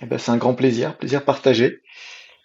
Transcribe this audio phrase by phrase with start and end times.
[0.00, 1.82] Eh ben, c'est un grand plaisir, plaisir partagé.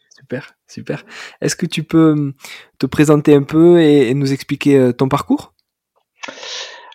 [0.10, 1.06] Super, super.
[1.42, 2.34] Est-ce que tu peux hum,
[2.80, 5.54] te présenter un peu et, nous expliquer euh, ton parcours?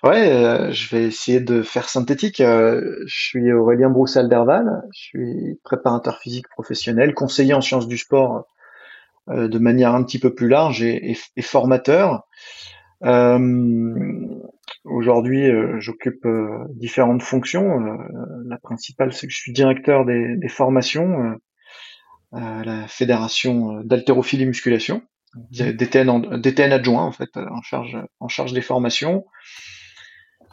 [0.03, 2.41] Ouais, euh, je vais essayer de faire synthétique.
[2.41, 8.47] Euh, je suis Aurélien Broussal-Derval, je suis préparateur physique professionnel, conseiller en sciences du sport
[9.31, 12.27] de manière un petit peu plus large et, et formateur.
[14.91, 17.81] Aujourd'hui, euh, j'occupe euh, différentes fonctions.
[17.81, 17.97] Euh,
[18.47, 21.37] la principale, c'est que je suis directeur des, des formations
[22.33, 25.03] à la fédération d'haltérophilie musculation,
[25.51, 29.25] DTN, DTN adjoint en fait, en charge, en charge des formations.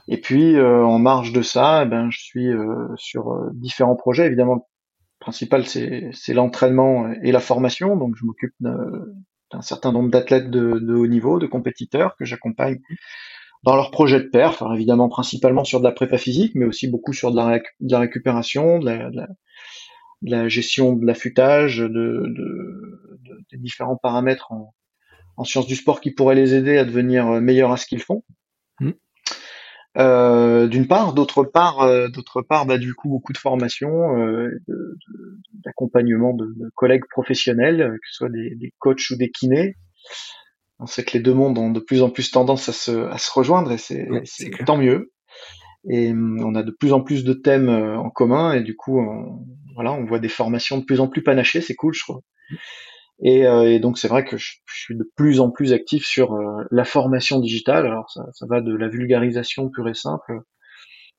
[0.08, 2.50] Et puis, en marge de ça, eh ben, je suis
[2.96, 4.26] sur différents projets.
[4.26, 4.62] Évidemment, le
[5.20, 7.98] principal, c'est l'entraînement et la formation.
[7.98, 12.80] Donc, je m'occupe d'un certain nombre d'athlètes de, de, haut niveau, de compétiteurs que j'accompagne
[13.66, 16.88] dans leur projet de perf, alors évidemment principalement sur de la prépa physique, mais aussi
[16.88, 19.26] beaucoup sur de la, de la récupération, de la, de,
[20.22, 23.04] la, gestion de l'affûtage, de, de,
[23.52, 24.74] des différents paramètres en,
[25.38, 28.24] en, sciences du sport qui pourraient les aider à devenir meilleurs à ce qu'ils font.
[28.80, 28.92] Mmh.
[29.98, 34.52] Euh, d'une part, d'autre part, euh, d'autre part, bah, du coup, beaucoup de formation, euh,
[35.64, 39.76] d'accompagnement de, de, collègues professionnels, que ce soit des, des coachs ou des kinés,
[40.80, 43.18] on sait que les deux mondes ont de plus en plus tendance à se, à
[43.18, 44.08] se rejoindre et c'est
[44.66, 45.12] tant mieux.
[45.90, 48.76] Et hum, on a de plus en plus de thèmes euh, en commun et du
[48.76, 52.04] coup, on, voilà, on voit des formations de plus en plus panachées, c'est cool, je
[52.04, 52.22] trouve.
[53.24, 56.34] Et, euh, et donc c'est vrai que je, suis de plus en plus actif sur
[56.34, 57.86] euh, la formation digitale.
[57.86, 60.42] Alors ça, ça, va de la vulgarisation pure et simple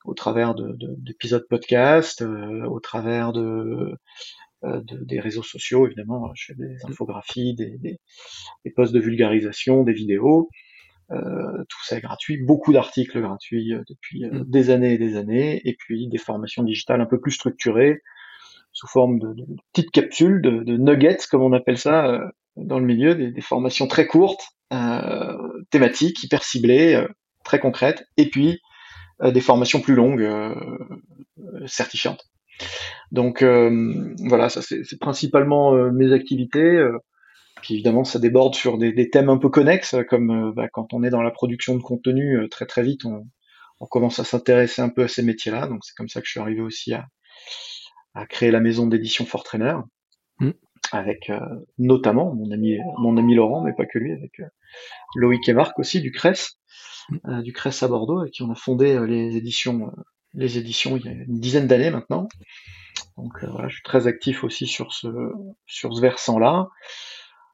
[0.04, 3.92] au travers d'épisodes de, de, podcast, au travers de
[4.64, 6.30] euh, des réseaux sociaux, évidemment.
[6.34, 6.88] Je fais des mmh.
[6.90, 7.98] infographies, des, des,
[8.64, 10.48] des posts de vulgarisation, des vidéos.
[11.12, 14.44] Euh, tout ça est gratuit, beaucoup d'articles gratuits euh, depuis mmh.
[14.44, 18.00] des années et des années, et puis des formations digitales un peu plus structurées,
[18.72, 22.18] sous forme de, de petites capsules, de, de, nuggets, comme on appelle ça
[22.56, 25.36] dans le milieu, des, des formations très courtes, euh,
[25.70, 27.06] thématiques, hyper ciblées,
[27.44, 28.60] très concrètes, et puis
[29.22, 30.28] des formations plus longues,
[31.66, 32.28] certifiantes.
[33.12, 36.76] Donc euh, voilà, ça c'est principalement euh, mes activités.
[36.76, 36.98] Euh,
[37.62, 41.02] puis évidemment, ça déborde sur des, des thèmes un peu connexes, comme bah, quand on
[41.02, 43.26] est dans la production de contenu, très très vite, on,
[43.80, 45.66] on commence à s'intéresser un peu à ces métiers-là.
[45.66, 47.06] Donc c'est comme ça que je suis arrivé aussi à,
[48.14, 49.76] à créer la maison d'édition Fortrainer,
[50.40, 50.50] mmh.
[50.92, 51.32] avec
[51.78, 54.32] notamment mon ami, mon ami Laurent, mais pas que lui, avec
[55.14, 56.58] Loïc et Marc aussi du CRES,
[57.08, 57.42] mmh.
[57.42, 59.90] du CRES à Bordeaux, et qui on a fondé les éditions
[60.36, 62.28] les éditions il y a une dizaine d'années maintenant.
[63.16, 65.08] Donc euh, voilà, je suis très actif aussi sur ce
[65.66, 66.68] sur ce versant-là.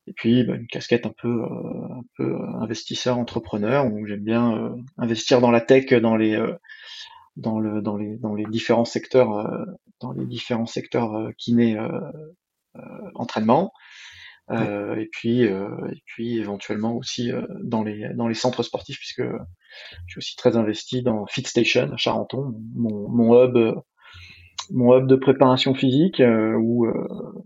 [0.09, 4.56] Et puis bah, une casquette un peu euh, un peu investisseur entrepreneur où j'aime bien
[4.56, 6.37] euh, investir dans la tech, dans les
[7.37, 9.49] dans le dans les dans les différents secteurs
[10.00, 11.78] dans les différents secteurs kiné
[13.14, 13.72] entraînement.
[14.51, 17.31] Euh, et puis et puis éventuellement aussi
[17.62, 21.97] dans les dans les centres sportifs puisque je suis aussi très investi dans FitStation à
[21.97, 23.83] Charenton, mon, mon hub
[24.71, 26.93] mon hub de préparation physique euh, où euh,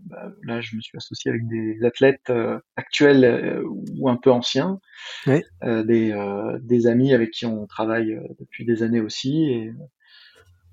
[0.05, 3.63] bah, là je me suis associé avec des athlètes euh, actuels
[3.97, 4.79] ou un peu anciens,
[5.25, 9.73] des, des amis avec qui on travaille depuis des années aussi et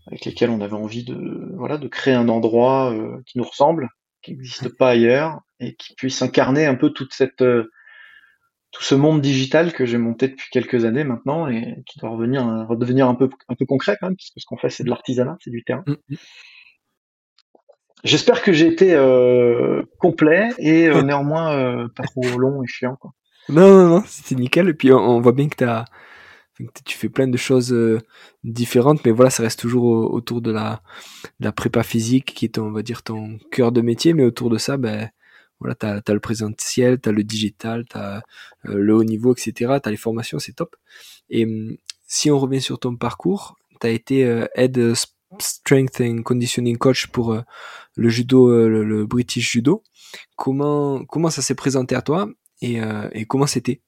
[0.06, 2.94] avec lesquels on avait envie de voilà de créer un endroit
[3.26, 3.88] qui nous ressemble,
[4.22, 7.42] qui n'existe pas ailleurs et qui puisse incarner un peu toute cette
[8.74, 12.44] tout ce monde digital que j'ai monté depuis quelques années maintenant et qui doit revenir
[12.68, 15.36] redevenir un peu un peu concret quand même puisque ce qu'on fait c'est de l'artisanat
[15.40, 15.84] c'est du terrain.
[15.86, 16.16] Mm, mm.
[18.02, 22.96] j'espère que j'ai été euh, complet et euh, néanmoins euh, pas trop long et chiant
[22.96, 23.12] quoi.
[23.48, 24.68] Non non non c'était nickel.
[24.68, 25.84] Et puis on, voit bien que tu as
[26.84, 28.00] tu fais plein de choses euh,
[28.44, 30.82] différentes, mais voilà, ça reste toujours autour de la,
[31.40, 34.58] la prépa physique qui est, on va dire, ton cœur de métier, mais autour de
[34.58, 35.10] ça, ben,
[35.60, 38.16] voilà, t'as as le présentiel, t'as le digital, t'as
[38.66, 39.78] euh, le haut niveau, etc.
[39.82, 40.76] T'as les formations, c'est top.
[41.30, 44.94] Et hum, si on revient sur ton parcours, t'as été euh, head
[45.40, 47.36] strength and conditioning coach pour
[47.96, 49.82] le judo, le, British judo.
[50.36, 52.28] Comment comment ça s'est présenté à toi
[52.62, 52.80] et,
[53.12, 53.80] et comment c'était?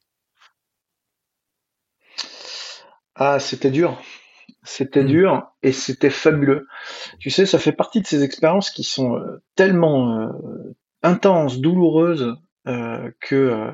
[3.17, 3.99] Ah, c'était dur.
[4.63, 5.09] C'était hmm.
[5.09, 6.69] dur et c'était fabuleux.
[7.19, 10.29] Tu sais, ça fait partie de ces expériences qui sont euh, tellement euh,
[11.07, 12.37] intenses, douloureuses,
[12.67, 13.71] euh, que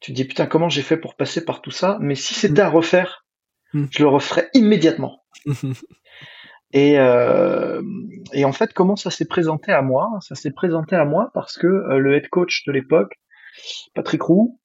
[0.00, 1.98] tu te dis putain comment j'ai fait pour passer par tout ça?
[2.00, 2.66] Mais si c'était hmm.
[2.66, 3.24] à refaire,
[3.72, 3.86] hmm.
[3.90, 5.24] je le referais immédiatement.
[6.72, 10.10] et, et en fait, comment ça s'est présenté à moi?
[10.20, 13.14] Ça s'est présenté à moi parce que le head coach de l'époque,
[13.94, 14.58] Patrick Roux,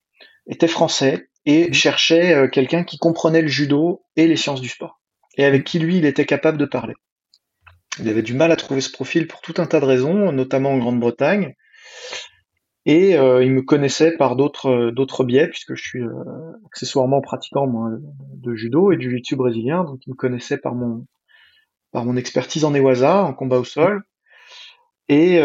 [0.48, 1.74] était français et mmh.
[1.74, 5.02] cherchait euh, quelqu'un qui comprenait le judo et les sciences du sport,
[5.38, 6.94] et avec qui lui il était capable de parler.
[8.00, 10.72] Il avait du mal à trouver ce profil pour tout un tas de raisons, notamment
[10.72, 11.56] en Grande-Bretagne,
[12.86, 16.04] et euh, il me connaissait par d'autres euh, d'autres biais, puisque je suis
[16.66, 17.92] accessoirement pratiquant moi,
[18.36, 21.06] de judo et du jiu-jitsu brésilien, donc il me connaissait par mon
[21.92, 24.04] par mon expertise en Ewaza, en combat au sol,
[25.10, 25.40] et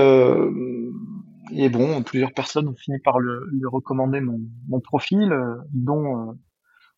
[1.55, 6.31] et bon, plusieurs personnes ont fini par le, lui recommander mon, mon profil, euh, dont,
[6.31, 6.33] euh,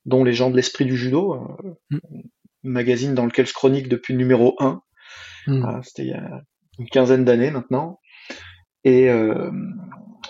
[0.06, 1.98] dont les gens de l'esprit du judo, euh, mm.
[2.62, 4.80] magazine dans lequel je chronique depuis le numéro 1.
[5.46, 5.82] Mm.
[5.82, 6.42] C'était il y a
[6.78, 8.00] une quinzaine d'années maintenant.
[8.84, 9.08] Et,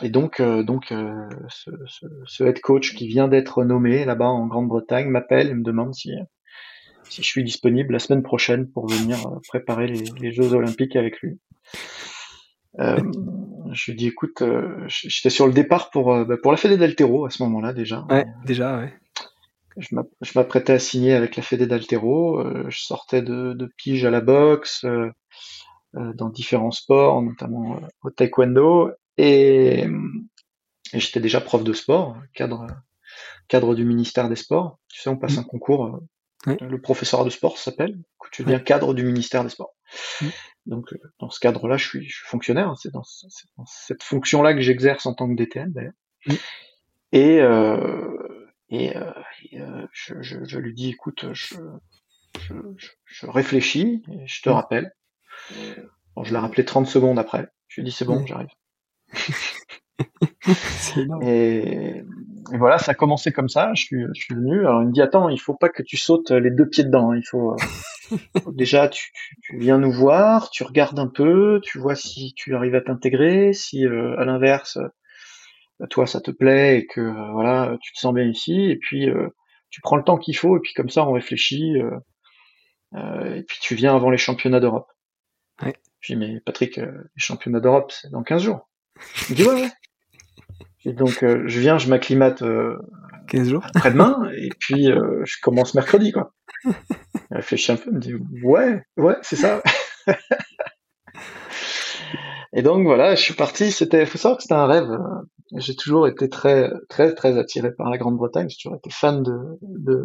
[0.02, 5.08] et donc, donc ce, ce, ce, head coach qui vient d'être nommé là-bas en Grande-Bretagne
[5.08, 6.12] m'appelle et me demande si,
[7.04, 9.18] si je suis disponible la semaine prochaine pour venir
[9.48, 11.38] préparer les, les Jeux Olympiques avec lui.
[12.80, 12.98] Euh,
[13.72, 16.76] je lui dis écoute, euh, j'étais sur le départ pour euh, bah, pour la Fédé
[16.76, 18.04] d'Altero à ce moment-là déjà.
[18.10, 18.92] Ouais, déjà, ouais.
[19.76, 19.96] Je
[20.36, 22.44] m'apprêtais à signer avec la Fédé d'Altero.
[22.68, 24.86] je sortais de, de pige à la boxe,
[26.14, 29.84] dans différents sports, notamment au taekwondo, et,
[30.92, 32.66] et j'étais déjà prof de sport, cadre
[33.48, 34.78] cadre du ministère des Sports.
[34.88, 35.40] Tu sais, on passe mmh.
[35.40, 36.00] un concours.
[36.46, 37.98] Le professeur de sport s'appelle.
[38.30, 39.74] Tu deviens cadre du ministère des Sports.
[40.20, 40.26] Mmh.
[40.66, 42.74] Donc euh, dans ce cadre-là, je suis, je suis fonctionnaire.
[42.78, 43.02] C'est dans,
[43.56, 45.92] dans, cette fonction-là que j'exerce en tant que DTN d'ailleurs.
[46.26, 46.34] Mm.
[47.12, 49.12] Et, euh, et, euh,
[49.54, 51.56] euh, je, je, je, lui dis, écoute, je,
[52.40, 52.54] je,
[53.04, 54.52] je réfléchis et je te mm.
[54.52, 54.92] rappelle.
[56.16, 57.48] Bon, je l'ai rappelé 30 secondes après.
[57.68, 58.48] Je lui dis, c'est bon, j'arrive.
[61.22, 62.02] et,
[62.52, 63.72] et, voilà, ça a commencé comme ça.
[63.74, 64.60] Je suis, je suis venu.
[64.60, 67.10] Alors il me dit, attends, il faut pas que tu sautes les deux pieds dedans.
[67.10, 67.16] Hein.
[67.16, 67.56] Il faut
[68.52, 69.12] Déjà, tu,
[69.52, 73.86] viens nous voir, tu regardes un peu, tu vois si tu arrives à t'intégrer, si
[73.86, 74.78] euh, à l'inverse,
[75.80, 78.76] euh, toi ça te plaît et que euh, voilà, tu te sens bien ici, et
[78.76, 79.08] puis
[79.70, 81.74] tu prends le temps qu'il faut, et puis comme ça on réfléchit,
[82.96, 84.90] et puis tu viens avant les championnats d'Europe.
[85.62, 85.74] Ouais.
[86.00, 86.86] Je dis mais Patrick, les
[87.16, 88.68] championnats d'Europe c'est dans 15 jours.
[89.30, 89.70] Il dit ouais ouais.
[90.84, 92.42] Et donc je viens, je m'acclimate
[93.28, 96.34] 15 jours après-demain, et puis je commence mercredi quoi.
[96.66, 99.62] Il réfléchit un peu, il me dit ouais, ouais, c'est ça.
[102.52, 103.72] et donc voilà, je suis parti.
[103.72, 104.90] C'était, faut savoir que c'était un rêve.
[105.56, 108.48] J'ai toujours été très, très, très attiré par la Grande-Bretagne.
[108.48, 110.04] J'ai toujours été fan de, de,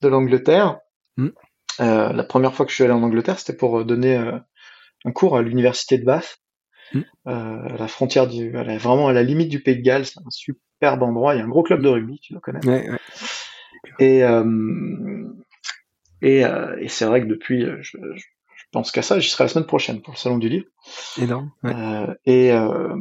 [0.00, 0.78] de l'Angleterre.
[1.16, 1.28] Mm.
[1.80, 4.38] Euh, la première fois que je suis allé en Angleterre, c'était pour donner euh,
[5.04, 6.38] un cours à l'université de Bath,
[6.94, 7.00] mm.
[7.00, 10.06] euh, à la frontière du, vraiment à la limite du Pays de Galles.
[10.06, 11.34] C'est un superbe endroit.
[11.34, 12.64] Il y a un gros club de rugby, tu le connais.
[12.66, 12.98] Ouais, ouais.
[13.98, 14.44] Et, euh,
[16.20, 17.98] et, euh, et c'est vrai que depuis, je,
[18.72, 20.64] je pense qu'à ça, j'y serai la semaine prochaine pour le salon du livre.
[21.20, 21.52] Énorme.
[21.62, 21.74] Ouais.
[21.74, 22.96] Euh, et, euh,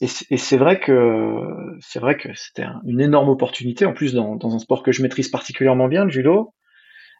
[0.00, 1.36] et c'est vrai que
[1.80, 3.86] c'est vrai que c'était une énorme opportunité.
[3.86, 6.52] En plus, dans, dans, un sport que je maîtrise particulièrement bien, le judo,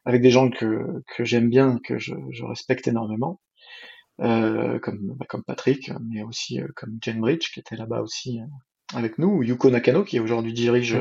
[0.05, 3.41] avec des gens que, que j'aime bien, que je, je, respecte énormément,
[4.19, 8.41] comme bah, comme Patrick, mais aussi euh, comme Jane Bridge qui était là-bas aussi
[8.95, 10.99] avec nous, ou Yuko Nakano qui aujourd'hui dirige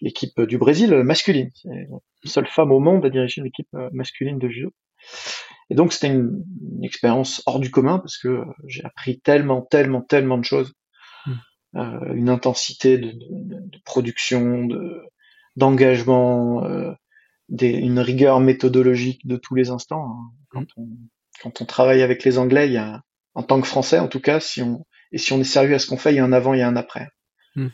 [0.00, 1.50] l'équipe du Brésil masculine.
[1.54, 1.88] C'est
[2.24, 4.72] la seule femme au monde à diriger l'équipe euh, masculine de judo.
[5.70, 6.44] Et donc c'était une,
[6.82, 10.74] expérience hors du commun parce que euh, j'ai appris tellement, tellement, tellement de choses.
[11.26, 11.32] Hmm.
[11.76, 15.02] Euh, une intensité de, de, de production, de,
[15.56, 16.92] d'engagement, euh,
[17.60, 20.10] une rigueur méthodologique de tous les instants.
[20.10, 20.32] Hein.
[20.50, 20.88] Quand, on,
[21.42, 23.02] quand on travaille avec les Anglais, il y a,
[23.34, 25.78] en tant que Français en tout cas, si on, et si on est sérieux à
[25.78, 27.08] ce qu'on fait, il y a un avant, il y a un après.
[27.54, 27.68] Hmm.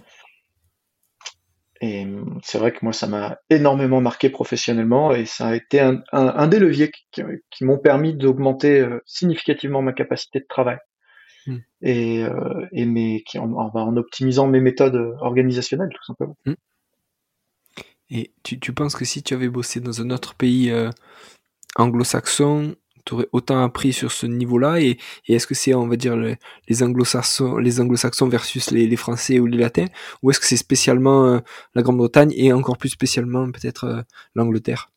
[1.80, 2.06] Et
[2.42, 6.26] c'est vrai que moi, ça m'a énormément marqué professionnellement et ça a été un, un,
[6.26, 10.78] un des leviers qui, qui m'ont permis d'augmenter euh, significativement ma capacité de travail.
[11.46, 11.56] Mm.
[11.82, 16.36] Et, euh, et mes, qui, en, en, optimisant mes méthodes organisationnelles, tout simplement.
[16.46, 16.54] Mm.
[18.10, 20.90] Et tu, tu, penses que si tu avais bossé dans un autre pays euh,
[21.76, 22.74] anglo-saxon,
[23.08, 26.16] tu aurais autant appris sur ce niveau-là et, et est-ce que c'est, on va dire,
[26.16, 29.86] les anglo-saxons les anglo-saxons versus les, les, français ou les latins
[30.22, 31.38] ou est-ce que c'est spécialement euh,
[31.74, 34.02] la Grande-Bretagne et encore plus spécialement peut-être euh,
[34.34, 34.90] l'Angleterre?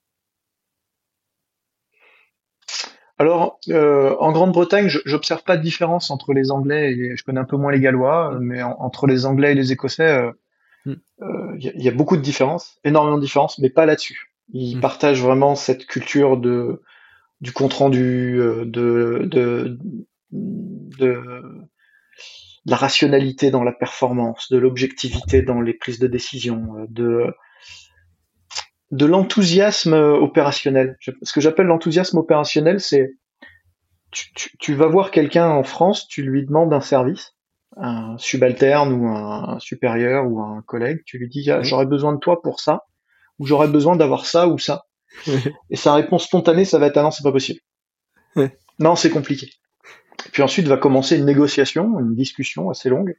[3.18, 7.46] Alors, euh, en Grande-Bretagne, j'observe pas de différence entre les Anglais et je connais un
[7.46, 10.32] peu moins les Gallois, mais entre les Anglais et les Écossais,
[10.86, 14.32] il euh, y, y, a beaucoup de différences, énormément de différences, mais pas là-dessus.
[14.54, 14.82] Ils hmm.
[14.82, 16.82] partagent vraiment cette culture de
[17.42, 19.78] du compte rendu, euh, de, de,
[20.32, 21.22] de,
[22.66, 27.34] la rationalité dans la performance, de l'objectivité dans les prises de décision, euh, de
[28.92, 30.98] de l'enthousiasme opérationnel.
[31.00, 33.14] Ce que j'appelle l'enthousiasme opérationnel, c'est
[34.12, 37.34] tu, tu, tu, vas voir quelqu'un en France, tu lui demandes un service,
[37.78, 42.20] un subalterne ou un, supérieur ou un collègue, tu lui dis ah, j'aurais besoin de
[42.20, 42.84] toi pour ça,
[43.40, 44.84] ou j'aurais besoin d'avoir ça ou ça.
[45.70, 47.60] Et sa réponse spontanée, ça va être ah non, c'est pas possible.
[48.80, 49.50] Non, c'est compliqué.
[50.32, 53.16] puis ensuite va commencer une négociation, une discussion assez longue,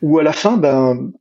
[0.00, 1.12] où à la fin, ben,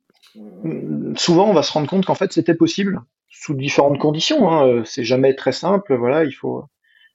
[1.16, 4.50] souvent on va se rendre compte qu'en fait c'était possible sous différentes conditions.
[4.52, 4.84] Hein.
[4.86, 6.66] C'est jamais très simple, voilà, il faut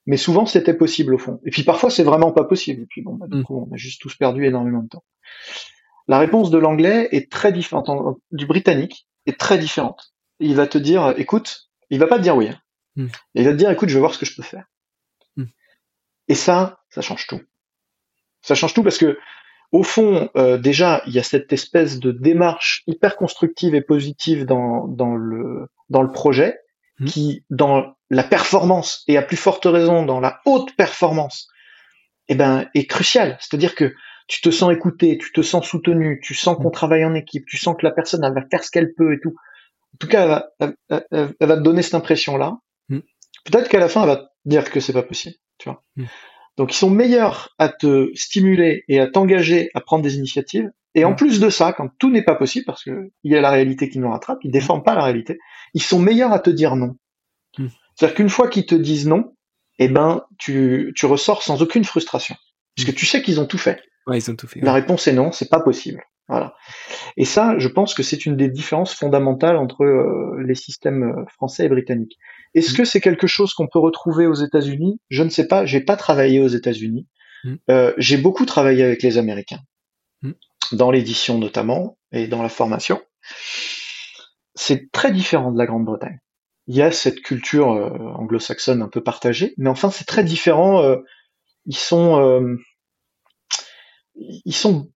[0.07, 1.41] mais souvent c'était possible au fond.
[1.45, 2.83] Et puis parfois c'est vraiment pas possible.
[2.83, 3.45] Et puis bon, bah, du mm.
[3.45, 5.05] coup, on a juste tous perdu énormément de temps.
[6.09, 7.89] La réponse de l'anglais est très différente,
[8.33, 10.15] du britannique est très différente.
[10.41, 12.49] Il va te dire, écoute, il va pas te dire oui.
[12.49, 12.59] Hein.
[12.97, 13.07] Mm.
[13.35, 14.65] Il va te dire, écoute, je vais voir ce que je peux faire.
[15.37, 15.45] Mm.
[16.29, 17.41] Et ça, ça change tout.
[18.41, 19.19] Ça change tout parce que
[19.71, 24.45] au fond, euh, déjà, il y a cette espèce de démarche hyper constructive et positive
[24.45, 26.59] dans, dans le dans le projet
[27.03, 27.05] Mmh.
[27.07, 31.49] qui, dans la performance, et à plus forte raison dans la haute performance,
[32.29, 33.37] eh ben, est crucial.
[33.41, 33.95] C'est-à-dire que
[34.29, 37.57] tu te sens écouté, tu te sens soutenu, tu sens qu'on travaille en équipe, tu
[37.57, 39.35] sens que la personne, elle va faire ce qu'elle peut et tout.
[39.95, 40.75] En tout cas, elle va,
[41.11, 42.59] elle, va te donner cette impression-là.
[42.89, 42.99] Mmh.
[43.45, 45.85] Peut-être qu'à la fin, elle va te dire que c'est pas possible, tu vois.
[46.57, 51.05] Donc, ils sont meilleurs à te stimuler et à t'engager à prendre des initiatives et
[51.05, 53.89] en plus de ça, quand tout n'est pas possible, parce qu'il y a la réalité
[53.89, 55.39] qui nous rattrape, ils défendent pas la réalité,
[55.75, 56.97] ils sont meilleurs à te dire non.
[57.97, 59.35] C'est-à-dire qu'une fois qu'ils te disent non,
[59.79, 62.37] eh ben, tu, tu ressors sans aucune frustration.
[62.77, 63.83] Parce que tu sais qu'ils ont tout fait.
[64.07, 64.61] Ouais, ils ont tout fait.
[64.61, 66.03] La réponse est non, c'est pas possible.
[66.33, 66.55] Voilà.
[67.19, 71.27] Et ça, je pense que c'est une des différences fondamentales entre euh, les systèmes euh,
[71.29, 72.17] français et britanniques.
[72.55, 72.77] Est-ce hmm.
[72.77, 74.99] que c'est quelque chose qu'on peut retrouver aux États-Unis?
[75.11, 75.67] Je ne sais pas.
[75.67, 77.07] J'ai pas travaillé aux États-Unis.
[77.69, 79.61] Euh, j'ai beaucoup travaillé avec les Américains
[80.71, 83.03] dans l'édition notamment, et dans la formation,
[84.55, 86.19] c'est très différent de la Grande-Bretagne.
[86.69, 90.83] Il y a cette culture euh, anglo-saxonne un peu partagée, mais enfin c'est très différent.
[91.67, 92.57] Ils sont
[94.15, 94.91] ils sont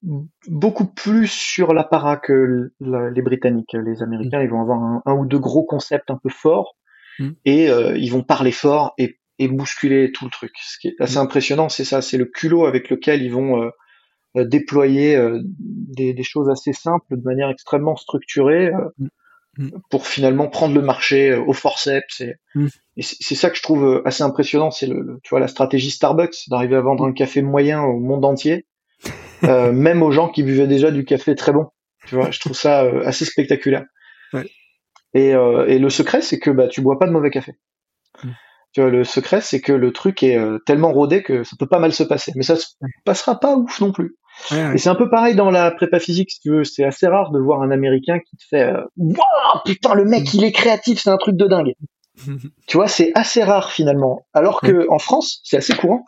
[0.46, 3.74] beaucoup plus sur l'apparat que les Britanniques.
[3.74, 6.76] Les Américains, ils vont avoir un, ou deux gros concepts un peu forts
[7.18, 7.30] mm.
[7.44, 10.52] et ils vont parler fort et, et, bousculer tout le truc.
[10.62, 11.22] Ce qui est assez mm.
[11.22, 13.70] impressionnant, c'est ça, c'est le culot avec lequel ils vont
[14.36, 19.08] euh, déployer euh, des, des, choses assez simples de manière extrêmement structurée euh, mm.
[19.58, 19.70] Mm.
[19.88, 22.20] pour finalement prendre le marché au forceps.
[22.20, 22.66] Et, mm.
[22.98, 26.48] et c'est ça que je trouve assez impressionnant, c'est le, tu vois la stratégie Starbucks
[26.48, 28.66] d'arriver à vendre un café moyen au monde entier,
[29.44, 31.66] euh, même aux gens qui buvaient déjà du café très bon.
[32.06, 33.84] Tu vois, je trouve ça assez spectaculaire.
[34.32, 34.48] Ouais.
[35.14, 37.52] Et, euh, et, le secret, c'est que bah, tu bois pas de mauvais café.
[38.72, 41.78] Tu vois, le secret, c'est que le truc est tellement rodé que ça peut pas
[41.78, 42.32] mal se passer.
[42.36, 42.66] Mais ça se
[43.04, 44.16] passera pas ouf non plus.
[44.50, 46.64] Et c'est un peu pareil dans la prépa physique, si tu veux.
[46.64, 50.32] C'est assez rare de voir un Américain qui te fait euh, Waouh, putain, le mec,
[50.34, 51.74] il est créatif, c'est un truc de dingue.
[52.66, 54.26] tu vois, c'est assez rare finalement.
[54.32, 56.04] Alors que en France, c'est assez courant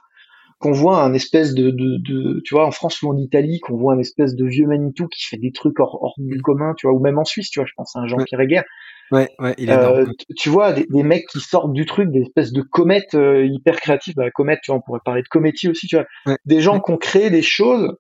[0.59, 3.77] qu'on voit un espèce de, de, de, tu vois, en France ou en Italie, qu'on
[3.77, 6.43] voit un espèce de vieux Manitou qui fait des trucs hors, hors du mm.
[6.43, 8.65] commun, tu vois, ou même en Suisse, tu vois, je pense à un Jean-Pierre Guerre.
[9.11, 10.05] Ouais, ouais, il est euh,
[10.37, 13.81] tu vois, des, des, mecs qui sortent du truc, des espèces de comètes euh, hyper
[13.81, 14.15] créatives.
[14.17, 16.37] Bah, comète, tu vois, on pourrait parler de cométie aussi, tu vois.
[16.45, 17.97] Des gens qui ont créé des choses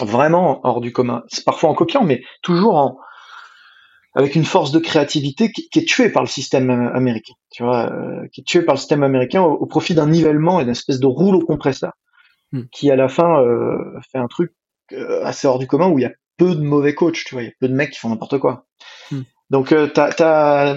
[0.00, 1.24] vraiment hors du commun.
[1.28, 2.98] C'est parfois en copiant, mais toujours en
[4.18, 8.26] avec une force de créativité qui, est tuée par le système américain, tu vois, euh,
[8.32, 11.06] qui est tuée par le système américain au, profit d'un nivellement et d'une espèce de
[11.06, 11.92] rouleau compresseur
[12.50, 12.62] hmm.
[12.72, 13.78] qui à la fin euh,
[14.10, 14.50] fait un truc
[14.90, 17.42] euh, assez hors du commun où il y a peu de mauvais coachs, tu vois,
[17.42, 18.66] il y a peu de mecs qui font n'importe quoi.
[19.12, 19.22] Hmm.
[19.50, 20.76] Donc t'as, t'as,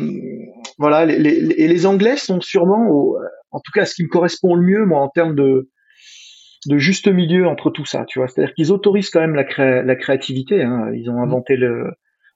[0.77, 3.15] voilà, les, les, et les Anglais sont sûrement,
[3.49, 5.67] en tout cas, ce qui me correspond le mieux, moi, en termes de
[6.67, 8.27] de juste milieu entre tout ça, tu vois.
[8.27, 10.61] C'est-à-dire qu'ils autorisent quand même la, la créativité.
[10.61, 10.91] Hein.
[10.93, 11.23] Ils ont mm.
[11.23, 11.91] inventé le,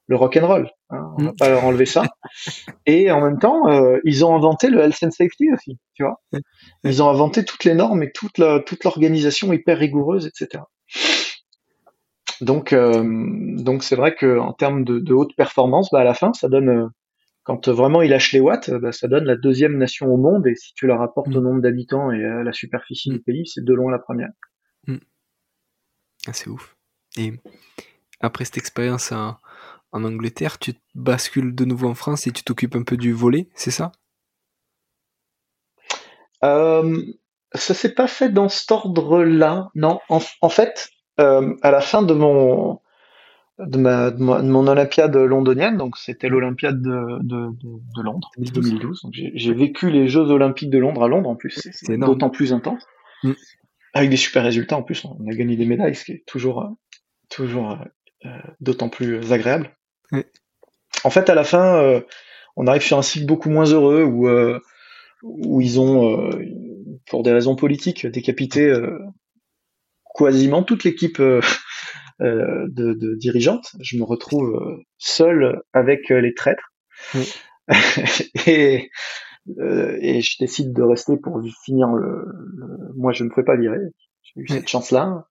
[0.07, 0.69] le rock and roll.
[0.89, 1.13] Hein.
[1.17, 1.35] On va mm.
[1.37, 2.03] pas leur enlever ça.
[2.85, 6.21] Et en même temps, euh, ils ont inventé le health and safety aussi, tu vois.
[6.83, 10.63] Ils ont inventé toutes les normes et toute la, toute l'organisation hyper rigoureuse, etc.
[12.41, 13.03] Donc, euh,
[13.57, 16.49] donc c'est vrai que en termes de, de, haute performance, bah à la fin, ça
[16.49, 16.89] donne,
[17.43, 20.55] quand vraiment il lâche les watts, bah, ça donne la deuxième nation au monde, et
[20.55, 23.73] si tu la rapportes au nombre d'habitants et à la superficie du pays, c'est de
[23.73, 24.29] loin la première.
[26.27, 26.75] Ah, c'est ouf.
[27.17, 27.33] Et
[28.19, 29.13] après cette expérience
[29.91, 33.49] en, Angleterre, tu bascules de nouveau en France et tu t'occupes un peu du volet,
[33.55, 33.91] c'est ça?
[36.43, 37.01] Euh,
[37.53, 39.99] Ça s'est pas fait dans cet ordre-là, non.
[40.09, 40.89] En, fait,
[41.19, 42.79] euh, à la fin de mon
[43.59, 49.07] de, ma, mon Olympiade londonienne, donc c'était l'Olympiade de, de, Londres, 2012.
[49.11, 52.83] J'ai vécu les Jeux Olympiques de Londres à Londres en plus, c'est d'autant plus intense.
[53.23, 53.31] Mm.
[53.93, 56.75] Avec des super résultats en plus, on a gagné des médailles, ce qui est toujours,
[57.29, 57.77] toujours
[58.59, 59.75] d'autant plus agréable.
[61.03, 62.01] En fait, à la fin, euh,
[62.55, 64.59] on arrive sur un cycle beaucoup moins heureux où, euh,
[65.23, 66.29] où ils ont,
[67.07, 68.73] pour des raisons politiques, décapité
[70.15, 71.21] quasiment toute l'équipe
[72.19, 73.75] de, de, dirigeante.
[73.81, 76.71] Je me retrouve seul avec les traîtres.
[78.47, 78.89] et,
[79.47, 82.25] et je décide de rester pour finir le,
[82.95, 83.77] moi je ne me fais pas virer
[84.23, 85.27] j'ai eu cette chance là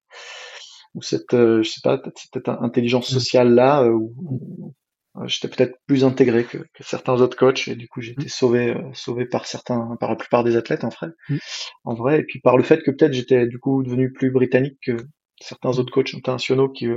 [0.94, 3.14] ou cette, euh, je sais pas, cette intelligence mm.
[3.14, 4.74] sociale là, euh, où,
[5.26, 8.28] j'étais peut-être plus intégré que, certains autres coachs et du coup j'ai été mm.
[8.28, 11.36] sauvé, euh, sauvé par certains, par la plupart des athlètes en vrai, mm.
[11.84, 14.78] en vrai, et puis par le fait que peut-être j'étais du coup devenu plus britannique
[14.84, 14.96] que
[15.40, 16.88] certains autres coachs internationaux qui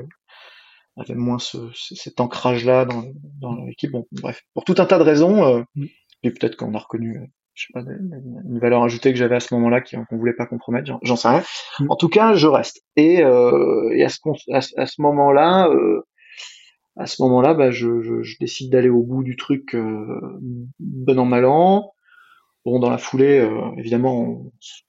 [0.95, 3.03] avaient moins ce, cet ancrage là dans,
[3.39, 3.91] dans l'équipe.
[3.91, 5.65] Bon, bref, pour tout un tas de raisons,
[6.23, 9.53] et peut-être qu'on a reconnu je sais pas, une valeur ajoutée que j'avais à ce
[9.55, 11.43] moment-là qu'on ne voulait pas compromettre, j'en sais rien.
[11.79, 11.87] Mm.
[11.89, 12.83] En tout cas, je reste.
[12.95, 14.19] Et, euh, et à ce,
[14.51, 16.01] à, ce moment-là, euh,
[16.95, 20.39] à ce moment-là, bah, je, je, je décide d'aller au bout du truc, euh,
[20.79, 21.93] bon an mal an.
[22.63, 24.81] Bon, dans la foulée, euh, évidemment, on se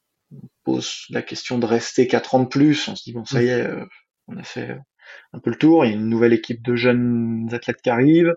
[0.64, 2.88] pose la question de rester quatre ans de plus.
[2.88, 3.86] On se dit bon, ça y est, euh,
[4.26, 4.76] on a fait
[5.32, 5.84] un peu le tour.
[5.84, 8.34] Il y a une nouvelle équipe de jeunes athlètes qui arrive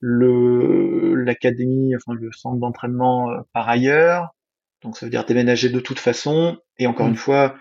[0.00, 4.34] le l'académie, enfin le centre d'entraînement euh, par ailleurs.
[4.82, 6.58] Donc ça veut dire déménager de toute façon.
[6.78, 7.10] Et encore mmh.
[7.10, 7.54] une fois,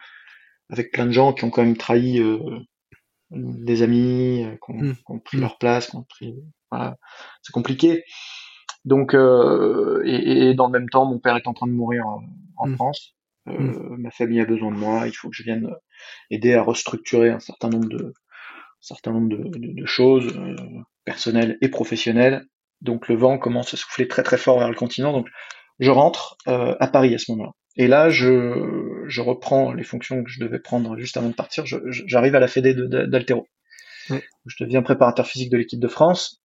[0.70, 2.40] avec plein de gens qui ont quand même trahi euh,
[3.32, 5.22] des amis, euh, qui, ont, mmh.
[5.24, 5.42] pris mmh.
[5.42, 6.36] leur place, qui ont pris,
[6.72, 6.98] voilà,
[7.42, 8.04] c'est compliqué.
[8.86, 12.04] Donc et, et, dans le même temps, mon père est en train de mourir
[12.58, 13.16] en, France.
[13.46, 15.08] Ma famille a besoin de moi.
[15.08, 15.74] Il faut que je vienne
[16.30, 18.14] aider à restructurer un certain nombre de
[18.82, 20.38] certain nombre de, de choses
[21.06, 22.46] personnel et professionnel.
[22.82, 25.14] Donc le vent commence à souffler très très fort vers le continent.
[25.14, 25.28] Donc
[25.80, 27.52] je rentre euh, à Paris à ce moment-là.
[27.76, 31.66] Et là, je, je reprends les fonctions que je devais prendre juste avant de partir.
[31.66, 33.48] J'arrive à la Fédé d'Altero.
[34.46, 36.44] Je deviens préparateur physique de l'équipe de France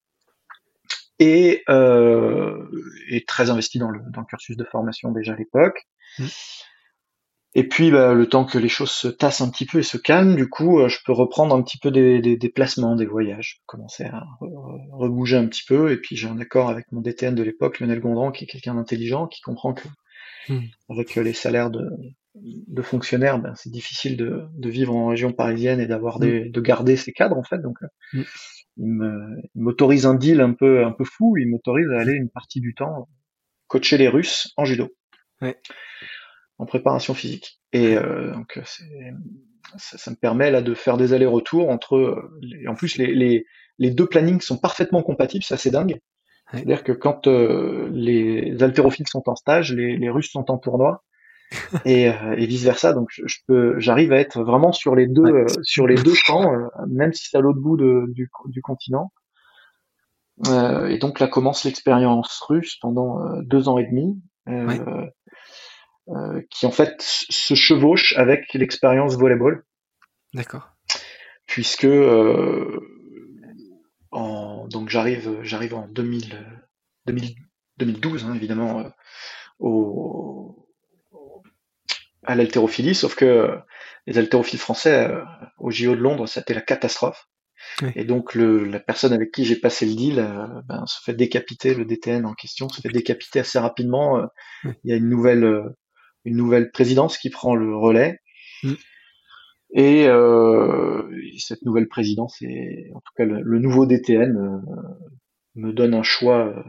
[1.19, 2.71] et, euh,
[3.11, 5.87] et très investi dans le, dans le cursus de formation déjà à l'époque.
[7.55, 9.97] Et puis, bah, le temps que les choses se tassent un petit peu et se
[9.97, 13.63] calment, du coup, euh, je peux reprendre un petit peu des, des déplacements, des voyages,
[13.67, 14.25] commencer à
[14.93, 15.91] rebouger un petit peu.
[15.91, 18.75] Et puis, j'ai un accord avec mon DTN de l'époque, Lionel Gondran, qui est quelqu'un
[18.75, 19.89] d'intelligent, qui comprend que,
[20.51, 20.61] hmm.
[20.91, 21.89] avec les salaires de,
[22.35, 26.51] de fonctionnaires, ben, c'est difficile de, de, vivre en région parisienne et d'avoir des, hmm.
[26.51, 27.63] de garder ses cadres, en fait.
[27.63, 27.79] Donc,
[28.13, 28.23] hmm.
[28.77, 31.39] il m'autorise un deal un peu, un peu fou.
[31.39, 33.09] Il m'autorise à aller une partie du temps
[33.69, 34.91] coacher les Russes en judo.
[35.41, 35.57] Ouais
[36.59, 37.61] en préparation physique.
[37.73, 38.61] Et euh, donc
[39.77, 42.31] ça, ça, me permet là de faire des allers-retours entre.
[42.41, 43.47] Les, en plus, les, les,
[43.79, 45.99] les, deux plannings sont parfaitement compatibles, c'est assez dingue.
[46.51, 51.05] C'est-à-dire que quand euh, les haltérophiles sont en stage, les, les Russes sont en tournoi.
[51.87, 55.25] et, euh, et vice versa donc je, peux j'arrive à être vraiment sur les deux
[55.25, 56.45] euh, sur les deux champs
[56.87, 59.11] même si c'est à l'autre bout de, du, du continent
[60.45, 65.07] et donc là commence l'expérience russe pendant deux ans et demi euh,
[66.51, 69.65] qui en fait se chevauche avec l'expérience volleyball.
[70.35, 70.71] D'accord.
[71.47, 72.81] Puisque euh,
[74.11, 76.63] en, donc j'arrive j'arrive en 2000,
[77.79, 78.89] 2012 hein, évidemment euh,
[79.59, 80.67] au,
[82.25, 83.59] à l'haltérophilie, sauf que
[84.07, 85.11] les haltérophiles français
[85.59, 87.27] au JO de Londres, c'était la catastrophe.
[87.95, 91.75] Et donc le, la personne avec qui j'ai passé le deal ben, se fait décapiter,
[91.75, 94.29] le DTN en question se fait décapiter assez rapidement.
[94.65, 95.75] Il y a une nouvelle
[96.25, 98.21] une nouvelle présidence qui prend le relais.
[98.63, 98.75] Mm.
[99.77, 104.59] Euh, et, cette nouvelle présidence, et en tout cas le, nouveau DTN, euh,
[105.55, 106.63] me donne un choix euh,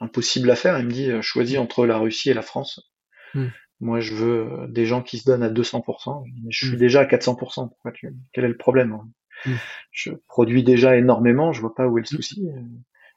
[0.00, 0.78] impossible à faire.
[0.78, 2.92] Il me dit choisis entre la Russie et la France.
[3.34, 3.46] Mm.
[3.80, 6.24] Moi, je veux des gens qui se donnent à 200%.
[6.48, 6.80] Je suis mm.
[6.80, 7.70] déjà à 400%.
[8.32, 9.08] Quel est le problème hein?
[9.90, 11.52] Je produis déjà énormément.
[11.52, 12.46] Je vois pas où est le souci.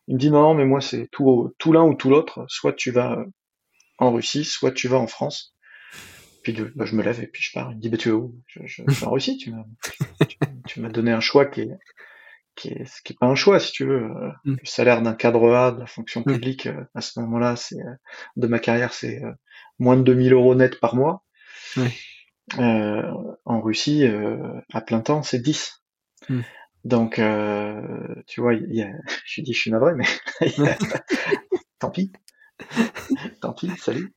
[0.08, 2.46] Il me dit non, mais moi c'est tout, tout l'un ou tout l'autre.
[2.48, 3.26] Soit tu vas
[3.98, 5.56] en Russie, soit tu vas en France.
[6.44, 7.72] Puis bah, je me lève et puis je pars.
[7.72, 8.36] Il me dit, bah, tu es où?
[8.48, 9.66] Je, je, en Russie, tu m'as,
[10.68, 11.78] tu, m'as donné un choix qui est,
[12.56, 14.10] qui est, ce qui est pas un choix si tu veux.
[14.44, 14.56] Mm.
[14.62, 17.80] Le salaire d'un cadre A de la fonction publique à ce moment-là, c'est
[18.36, 19.22] de ma carrière, c'est
[19.80, 21.24] moins de 2000 euros net par mois.
[22.58, 24.06] en Russie,
[24.72, 25.82] à plein temps, c'est 10.
[26.30, 26.42] Mm.
[26.86, 27.20] Donc,
[28.28, 28.92] tu vois, il y a,
[29.26, 30.06] je dis, je suis navré, mais
[31.80, 32.12] tant pis,
[33.46, 34.14] tant pis, salut.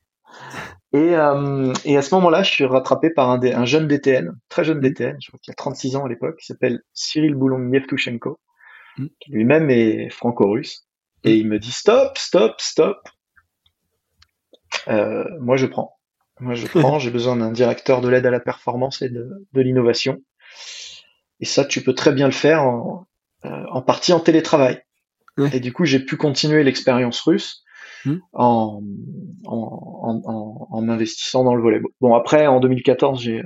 [0.93, 4.63] Et, euh, et à ce moment-là, je suis rattrapé par un, un jeune DTN, très
[4.63, 8.39] jeune DTN, je crois qu'il a 36 ans à l'époque, qui s'appelle Cyril Boulong-Yevtushenko,
[8.97, 9.07] mm.
[9.19, 10.87] qui lui-même est franco-russe.
[11.23, 12.97] Et il me dit stop, stop, stop.
[14.87, 15.97] Euh, moi, je prends.
[16.39, 16.97] Moi, je prends.
[16.99, 20.23] J'ai besoin d'un directeur de l'aide à la performance et de, de l'innovation.
[21.39, 23.07] Et ça, tu peux très bien le faire en,
[23.45, 24.81] euh, en partie en télétravail.
[25.53, 27.63] Et du coup, j'ai pu continuer l'expérience russe
[28.05, 28.17] Hmm.
[28.33, 28.81] en,
[29.45, 31.81] en, en, en, investissant dans le volet.
[31.99, 33.43] Bon, après, en 2014, j'ai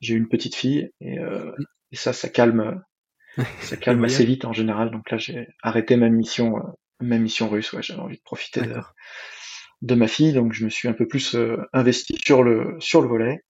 [0.00, 1.64] j'ai une petite fille et, euh, hmm.
[1.92, 2.82] et ça, ça calme,
[3.60, 4.90] ça calme assez vite en général.
[4.90, 6.62] Donc là, j'ai arrêté ma mission, euh,
[7.00, 7.72] ma mission russe.
[7.72, 8.76] Ouais, j'avais envie de profiter de,
[9.82, 13.02] de, ma fille, donc je me suis un peu plus euh, investi sur le sur
[13.02, 13.44] le volet.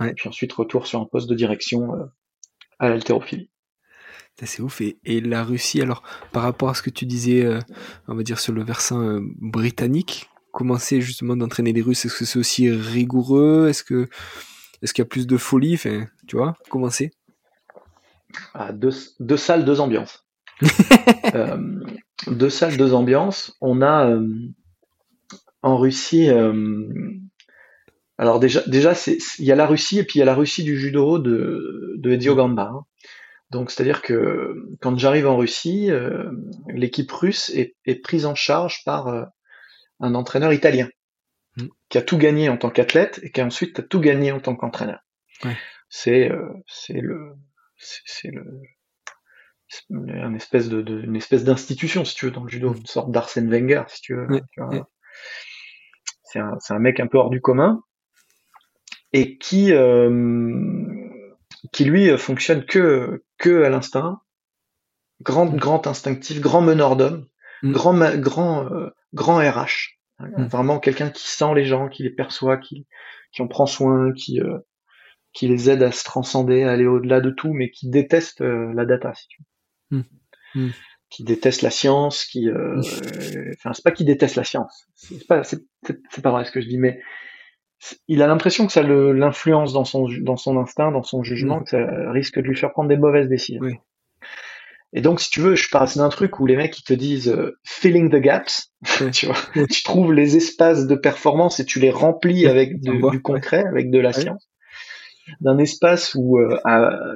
[0.00, 2.04] Et puis ensuite, retour sur un poste de direction euh,
[2.78, 3.51] à l'haltérophilie.
[4.40, 4.80] C'est ouf.
[4.80, 7.60] Et, la Russie, alors, par rapport à ce que tu disais, euh,
[8.08, 12.04] on va dire sur le versant euh, britannique, comment c'est justement d'entraîner les Russes?
[12.04, 13.68] Est-ce que c'est aussi rigoureux?
[13.68, 14.08] Est-ce que
[14.82, 15.74] est-ce qu'il y a plus de folie?
[15.74, 17.12] Enfin, Tu vois, comment c'est?
[18.54, 18.90] Ah, deux,
[19.20, 20.26] deux, salles, deux ambiances.
[21.34, 21.58] euh,
[22.26, 23.56] deux salles, deux ambiances.
[23.60, 24.18] On a
[25.62, 26.28] en Russie.
[28.18, 28.94] alors déjà, déjà,
[29.38, 31.94] il y a la Russie et puis il y a la Russie du judo de,
[31.98, 32.72] de Edio Gamba.
[32.74, 32.84] Hein.
[33.52, 36.32] Donc, c'est-à-dire que quand j'arrive en Russie, euh,
[36.68, 39.24] l'équipe russe est, prise en charge par euh,
[40.00, 40.88] un entraîneur italien
[41.58, 41.66] mmh.
[41.90, 44.40] qui a tout gagné en tant qu'athlète et qui a ensuite a tout gagné en
[44.40, 45.00] tant qu'entraîneur.
[45.90, 47.34] C'est euh, c'est le
[47.76, 48.42] c'est le
[49.90, 52.76] une espèce de, une espèce d'institution si tu veux dans le judo, mmh.
[52.78, 54.28] une sorte d'Arsène Wenger si tu veux.
[56.22, 57.82] C'est un, un mec un peu hors du commun
[59.12, 59.72] et qui
[61.70, 64.20] qui lui fonctionne que que à l'instinct,
[65.20, 65.56] grand mm.
[65.56, 67.26] grand instinctif, grand meneur d'hommes,
[67.62, 67.72] mm.
[67.72, 70.44] grand grand euh, grand RH, mm.
[70.46, 72.86] vraiment quelqu'un qui sent les gens, qui les perçoit, qui
[73.32, 74.58] qui en prend soin, qui euh,
[75.32, 78.72] qui les aide à se transcender, à aller au-delà de tout, mais qui déteste euh,
[78.74, 79.42] la data, si tu
[79.90, 80.02] veux.
[81.08, 85.60] Qui déteste la science, qui, enfin, c'est pas qui déteste la science, c'est pas, c'est,
[86.22, 87.02] pas vrai ce que je dis, mais
[88.08, 91.64] il a l'impression que ça l'influence dans son, dans son instinct, dans son jugement, mm.
[91.64, 93.62] que ça risque de lui faire prendre des mauvaises décisions.
[94.94, 97.30] Et donc, si tu veux, je passe d'un truc où les mecs ils te disent
[97.30, 98.72] euh, filling the gaps,
[99.12, 103.64] tu vois, tu trouves les espaces de performance et tu les remplis avec du concret,
[103.64, 104.48] avec de la science.
[105.40, 106.58] D'un espace où euh,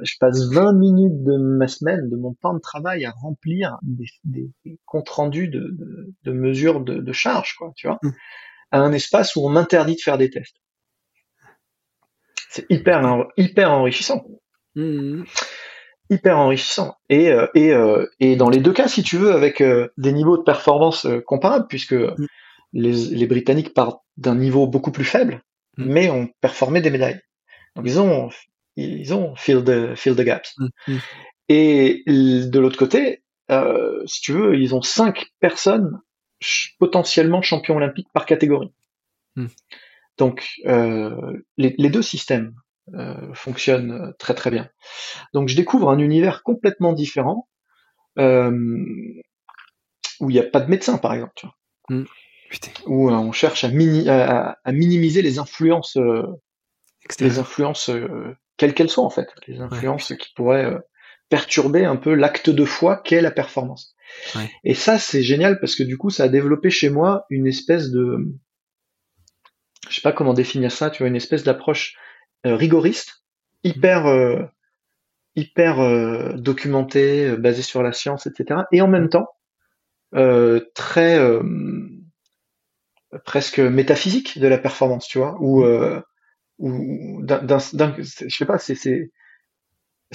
[0.01, 4.49] je passe 20 minutes de ma semaine, de mon temps de travail à remplir des,
[4.85, 5.77] comptes rendus de,
[6.23, 7.99] de, mesures de, de charge, quoi, tu vois.
[8.01, 8.11] Mm
[8.71, 10.57] à un espace où on m'interdit de faire des tests.
[12.49, 14.25] C'est hyper, hyper enrichissant.
[14.75, 15.23] Mmh.
[16.09, 16.95] Hyper enrichissant.
[17.09, 20.13] Et, euh, et, euh, et dans les deux cas, si tu veux, avec euh, des
[20.13, 22.15] niveaux de performance comparables, puisque mmh.
[22.73, 25.41] les, les, Britanniques partent d'un niveau beaucoup plus faible,
[25.77, 25.85] mmh.
[25.85, 27.19] mais ont performé des médailles.
[27.75, 28.29] Donc ils ont,
[28.75, 30.55] ils ont filled the, the gaps.
[31.49, 33.23] Et de l'autre côté,
[34.05, 35.99] si tu veux, ils ont cinq personnes
[36.79, 38.73] potentiellement champion olympique par catégorie.
[39.35, 39.47] Hmm.
[40.17, 42.55] Donc euh, les, deux systèmes
[42.93, 44.69] euh, fonctionnent euh, très très bien.
[45.33, 47.47] Donc je découvre un univers complètement différent
[48.19, 48.23] où
[50.31, 51.55] il n'y a pas de médecin par exemple, tu vois.
[51.89, 52.05] Hmm.
[52.87, 55.97] où on cherche à, minimiser les influences,
[57.19, 57.91] les influences
[58.57, 60.75] quelles qu'elles soient en fait, les influences qui pourraient
[61.29, 63.95] perturber un peu l'acte de foi qu'est la performance.
[64.63, 67.91] Et ça, c'est génial parce que du coup, ça a développé chez moi une espèce
[67.91, 68.17] de,
[69.89, 71.95] je sais pas comment définir ça, tu vois, une espèce d'approche
[72.45, 73.23] euh, rigoriste,
[73.63, 74.43] hyper, euh,
[75.35, 78.61] hyper euh, documentée, basée sur la science, etc.
[78.71, 79.27] Et en même temps,
[80.73, 81.19] très
[83.25, 85.65] presque métaphysique de la performance, tu vois, ou
[86.59, 87.59] ou d'un,
[87.99, 89.11] je sais pas, c'est c'est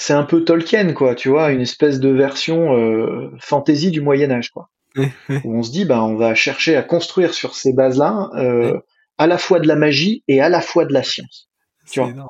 [0.08, 4.50] un peu Tolkien, quoi, tu vois, une espèce de version euh, fantasy du Moyen Âge,
[4.50, 4.70] quoi.
[4.96, 8.78] où on se dit, bah, on va chercher à construire sur ces bases-là euh,
[9.18, 11.48] à la fois de la magie et à la fois de la science.
[11.90, 12.28] Tu vois.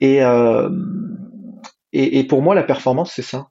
[0.00, 0.70] Et, euh,
[1.92, 3.48] et, et pour moi, la performance, c'est ça.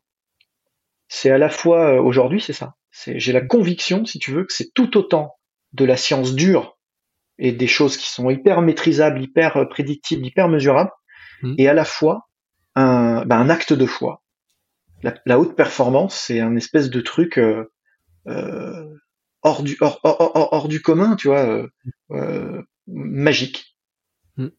[1.08, 2.76] C'est à la fois euh, aujourd'hui, c'est ça.
[2.92, 5.34] C'est, j'ai la conviction, si tu veux, que c'est tout autant
[5.74, 6.78] de la science dure
[7.38, 10.92] et des choses qui sont hyper maîtrisables, hyper euh, prédictibles, hyper mesurables,
[11.42, 11.56] mmh.
[11.58, 12.28] et à la fois
[12.76, 14.22] un, ben, un acte de foi.
[15.04, 17.72] la, haute performance, c'est un espèce de truc euh,
[18.28, 18.96] euh,
[19.42, 21.68] hors du hors, hors, hors, du commun, tu vois,
[22.12, 23.78] euh, magique.
[24.38, 24.50] Hmm.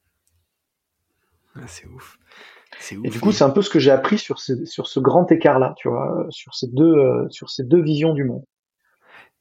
[1.57, 2.19] Ah, c'est ouf.
[2.79, 5.01] Ouf, et du coup, c'est un peu ce que j'ai appris sur, ces, sur ce
[5.01, 8.45] grand écart-là, tu vois, sur ces deux, sur ces deux visions du monde.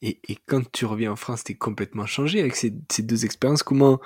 [0.02, 3.64] Et, et, quand tu reviens en France, t'es complètement changé avec ces, ces deux expériences.
[3.64, 4.00] Comment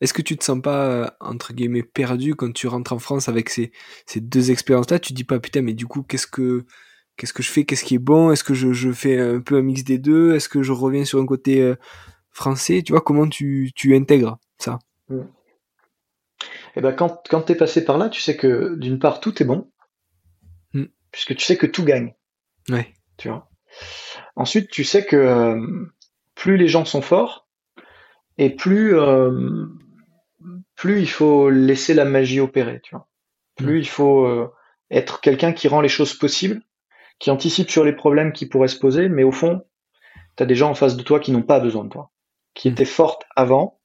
[0.00, 3.48] est-ce que tu te sens pas entre guillemets perdu quand tu rentres en France avec
[3.48, 3.72] ces,
[4.06, 4.98] ces deux expériences-là?
[4.98, 6.66] Tu dis pas putain, mais du coup, qu'est-ce que
[7.16, 7.64] qu'est-ce que je fais?
[7.64, 8.30] Qu'est-ce qui est bon?
[8.30, 10.34] Est-ce que je, je, fais un peu un mix des deux?
[10.34, 11.76] Est-ce que je reviens sur un côté euh,
[12.30, 12.82] français?
[12.82, 14.78] Tu vois comment tu, tu intègres ça?
[15.08, 15.20] Mmh.
[16.76, 19.46] Eh ben quand quand t'es passé par là, tu sais que d'une part tout est
[19.46, 19.70] bon,
[20.74, 20.84] mmh.
[21.10, 22.14] puisque tu sais que tout gagne.
[22.68, 22.92] Ouais.
[23.16, 23.48] Tu vois?
[24.36, 25.90] Ensuite, tu sais que euh,
[26.34, 27.48] plus les gens sont forts
[28.38, 29.66] et plus euh,
[30.76, 33.08] plus il faut laisser la magie opérer, tu vois.
[33.56, 33.80] Plus mm.
[33.80, 34.52] il faut euh,
[34.90, 36.60] être quelqu'un qui rend les choses possibles,
[37.18, 39.64] qui anticipe sur les problèmes qui pourraient se poser, mais au fond,
[40.36, 42.12] tu as des gens en face de toi qui n'ont pas besoin de toi,
[42.54, 42.72] qui mm.
[42.72, 43.80] étaient fortes avant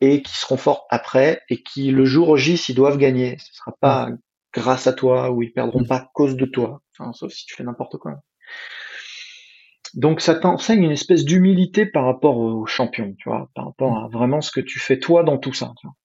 [0.00, 3.76] et qui seront fortes après et qui le jour J s'ils doivent gagner, ce sera
[3.78, 4.18] pas mm.
[4.54, 7.54] grâce à toi ou ils perdront pas à cause de toi, enfin, sauf si tu
[7.54, 8.22] fais n'importe quoi.
[9.94, 14.08] Donc ça t'enseigne une espèce d'humilité par rapport aux champions, tu vois, par rapport à
[14.08, 15.72] vraiment ce que tu fais toi dans tout ça.
[15.80, 15.96] Tu vois.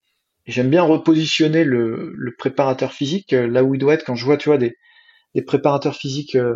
[0.45, 4.25] J'aime bien repositionner le, le, préparateur physique euh, là où il doit être quand je
[4.25, 4.77] vois, tu vois, des,
[5.33, 6.55] des préparateurs physiques euh,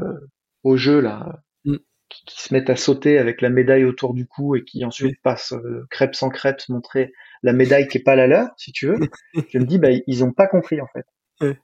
[0.64, 1.78] au jeu là, mm.
[2.10, 5.54] qui, se mettent à sauter avec la médaille autour du cou et qui ensuite passent
[5.54, 7.12] euh, crêpe sans crêpe montrer
[7.42, 9.00] la médaille qui est pas la leur, si tu veux.
[9.50, 11.06] je me dis, bah ils ont pas compris en fait.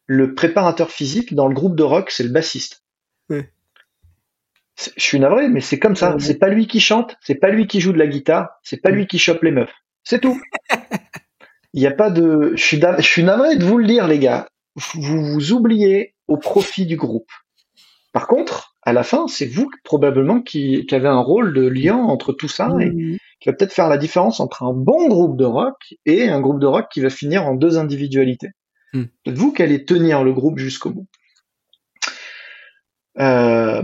[0.06, 2.86] Le préparateur physique dans le groupe de rock, c'est le bassiste.
[4.78, 6.18] Je suis navré, mais c'est comme ça.
[6.20, 8.90] C'est pas lui qui chante, c'est pas lui qui joue de la guitare, c'est pas
[8.90, 9.74] lui qui chope les meufs.
[10.04, 10.40] C'est tout.
[11.74, 12.54] Il n'y a pas de.
[12.56, 14.48] Je suis, je suis navré de vous le dire, les gars.
[14.76, 17.30] Vous vous oubliez au profit du groupe.
[18.12, 21.98] Par contre, à la fin, c'est vous probablement qui, qui, avez un rôle de lien
[21.98, 25.46] entre tout ça et qui va peut-être faire la différence entre un bon groupe de
[25.46, 28.52] rock et un groupe de rock qui va finir en deux individualités.
[28.94, 31.08] C'est vous qui allez tenir le groupe jusqu'au bout.
[33.20, 33.82] Euh,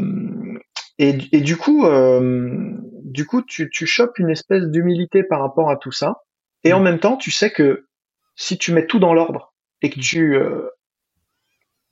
[1.03, 5.75] et, du coup, euh, du coup, tu, tu chopes une espèce d'humilité par rapport à
[5.75, 6.21] tout ça.
[6.63, 6.83] Et en mm.
[6.83, 7.87] même temps, tu sais que
[8.35, 10.69] si tu mets tout dans l'ordre et que tu euh,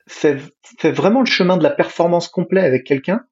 [0.07, 0.37] fais,
[0.77, 3.25] fais, vraiment le chemin de la performance complet avec quelqu'un,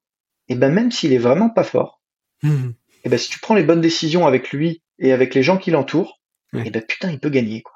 [0.48, 2.02] et ben même s'il est vraiment pas fort,
[2.42, 2.70] mm.
[3.04, 5.70] et ben si tu prends les bonnes décisions avec lui et avec les gens qui
[5.70, 6.20] l'entourent,
[6.54, 7.74] et ben putain, il peut gagner quoi.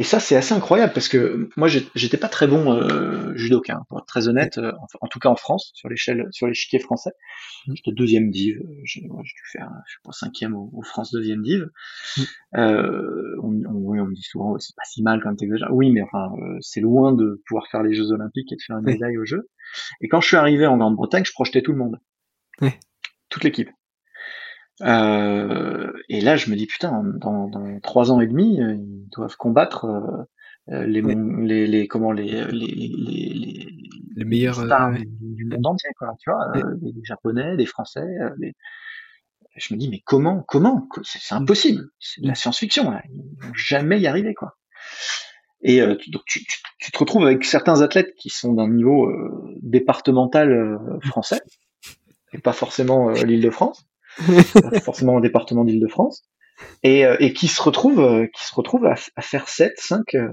[0.00, 3.84] Et ça, c'est assez incroyable parce que moi, j'étais pas très bon euh, judoka, hein,
[3.88, 7.10] pour être très honnête, euh, en, tout cas en France, sur l'échelle, sur l'échiquier français.
[7.66, 7.72] Mmh.
[7.74, 9.08] J'étais deuxième div, euh, j'ai dû
[9.50, 11.66] faire, je sais pas, cinquième au, France deuxième div.
[12.16, 12.22] Mmh.
[12.58, 15.72] Euh, on, on, on, me dit souvent, c'est pas si mal quand t'exagères.
[15.72, 18.78] Oui, mais enfin, euh, c'est loin de pouvoir faire les Jeux Olympiques et de faire
[18.78, 19.48] une médaille au jeu.
[20.00, 21.98] Et quand je suis arrivé en Grande-Bretagne, je projetais tout le monde,
[23.30, 23.70] toute l'équipe.
[24.82, 29.08] Euh, et là, je me dis putain, dans, dans trois ans et demi, euh, ils
[29.10, 29.86] doivent combattre
[30.68, 33.68] euh, les, les, les, comment les les les,
[34.16, 36.08] les, meilleurs stars du monde entier, quoi.
[36.20, 38.06] Tu vois, les, Japonais, des Français.
[39.56, 41.88] Je me dis mais comment, comment C'est impossible.
[41.98, 42.90] C'est de la science-fiction.
[42.90, 43.02] Là.
[43.10, 44.56] Ils vont jamais y arriver, quoi.
[45.60, 49.12] Et donc tu, tu, tu, te retrouves avec certains athlètes qui sont d'un niveau
[49.60, 51.40] départemental français
[52.32, 53.88] et pas forcément l'Île-de-France
[54.82, 56.24] forcément au département d'Île-de-France,
[56.82, 60.28] et, euh, et, qui se retrouve, euh, qui se retrouve à, faire 7, 5 euh,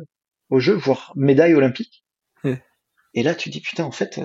[0.50, 2.04] au jeu, voire médaille olympique.
[3.18, 4.20] Et là, tu dis putain, en fait,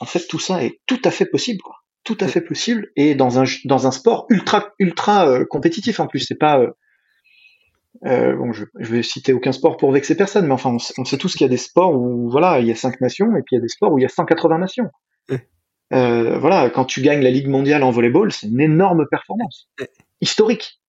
[0.00, 1.76] en fait, tout ça est tout à fait possible, quoi.
[2.02, 6.18] Tout à fait possible, et dans un dans un sport ultra ultra compétitif en plus.
[6.18, 6.60] C'est pas
[8.02, 11.16] bon, je, je vais citer aucun sport pour vexer personne, mais enfin, on, on sait
[11.16, 13.54] tous qu'il y a des sports où voilà, il y a cinq nations, et puis
[13.54, 14.90] il y a des sports où il y a 180 nations.
[15.92, 19.68] Euh, voilà, quand tu gagnes la Ligue mondiale en volleyball, c'est une énorme performance
[20.20, 20.80] historique.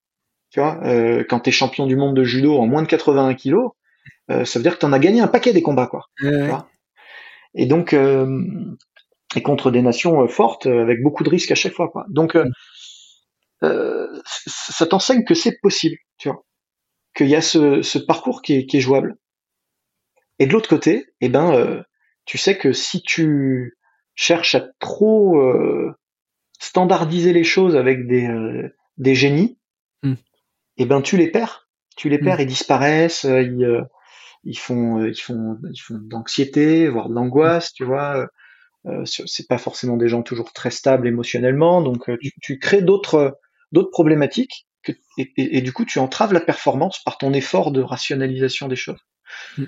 [0.51, 3.34] Tu vois, euh, quand tu es champion du monde de judo en moins de 81
[3.34, 3.71] kilos,
[4.31, 6.08] euh, ça veut dire que tu en as gagné un paquet des combats, quoi.
[7.53, 12.05] et donc, et contre des nations fortes avec beaucoup de risques à chaque fois, quoi.
[12.10, 12.38] Donc,
[13.62, 16.45] ça t'enseigne que c'est possible, tu vois,
[17.15, 19.15] qu'il y a ce, ce parcours qui est, qui est, jouable.
[20.39, 21.84] Et de l'autre côté, eh ben,
[22.25, 23.77] tu sais que si tu
[24.15, 25.93] cherche à trop euh,
[26.60, 29.60] standardiser les choses avec des, euh, des génies,
[30.04, 30.13] mm.
[30.13, 30.17] et
[30.78, 31.69] eh ben tu les perds.
[31.97, 32.41] Tu les perds, mm.
[32.41, 33.86] ils disparaissent, euh, ils,
[34.43, 38.28] ils font, ils font, ils font d'anxiété, voire de l'angoisse, tu vois.
[39.06, 43.39] c'est pas forcément des gens toujours très stables émotionnellement, donc tu, tu crées d'autres
[43.71, 47.82] d'autres problématiques que, et, et, du coup tu entraves la performance par ton effort de
[47.82, 49.01] rationalisation des choses.
[49.58, 49.65] Mm.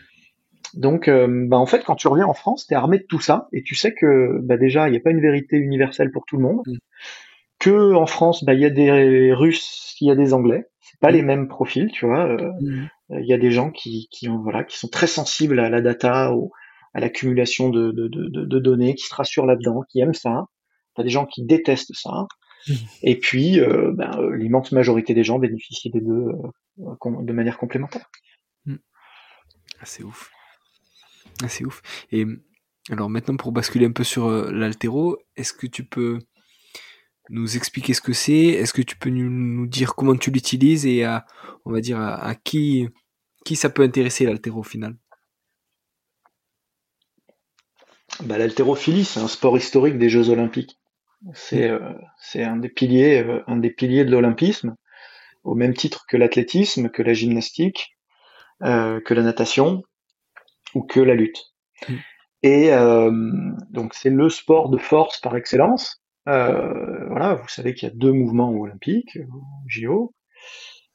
[0.77, 3.19] Donc, euh, bah, en fait, quand tu reviens en France, tu es armé de tout
[3.19, 6.25] ça, et tu sais que bah, déjà, il n'y a pas une vérité universelle pour
[6.25, 6.77] tout le monde, mm.
[7.59, 10.99] que en France, bah, il y a des Russes, il y a des Anglais, c'est
[10.99, 11.15] pas mm.
[11.15, 12.27] les mêmes profils, tu vois.
[12.27, 12.89] Euh, mm.
[13.09, 14.07] Il y a des gens qui,
[14.43, 16.31] voilà, qui sont très sensibles à la data,
[16.93, 20.45] à l'accumulation de, de, de, de, données, qui se rassurent là-dedans, qui aiment ça.
[20.93, 22.27] T'as des gens qui détestent ça.
[23.01, 23.93] Et puis, euh,
[24.35, 26.25] l'immense majorité des gens bénéficient des deux
[26.77, 28.09] de manière complémentaire.
[29.79, 30.31] Ah, c'est ouf.
[31.43, 31.81] Ah, c'est ouf.
[32.11, 32.25] Et
[32.89, 36.19] alors maintenant, pour basculer un peu sur euh, l'altéro, est-ce que tu peux
[37.29, 38.45] nous expliquer ce que c'est?
[38.45, 41.25] Est-ce que tu peux nous, dire comment tu l'utilises et à,
[41.65, 42.87] on va dire, à, qui,
[43.43, 44.95] qui ça peut intéresser l'altéro au final?
[48.23, 50.79] Bah, L'haltérophilie, c'est un sport historique des Jeux Olympiques.
[51.33, 51.93] C'est euh,
[52.35, 54.75] un, des piliers, euh, un des piliers de l'olympisme,
[55.43, 57.97] au même titre que l'athlétisme, que la gymnastique,
[58.59, 59.83] que la natation,
[60.75, 61.53] ou que la lutte.
[61.87, 61.95] Mm.
[62.43, 63.11] Et euh,
[63.71, 66.01] donc c'est le sport de force par excellence.
[66.27, 69.17] Euh, voilà, vous savez qu'il y a deux mouvements olympiques,
[69.65, 70.13] JO,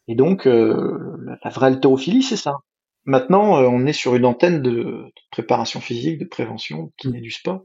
[0.07, 2.57] et donc euh, la vraie haltérophilie, c'est ça.
[3.05, 7.23] Maintenant, on est sur une antenne de, préparation physique, de prévention, qui kiné mm.
[7.23, 7.65] du sport.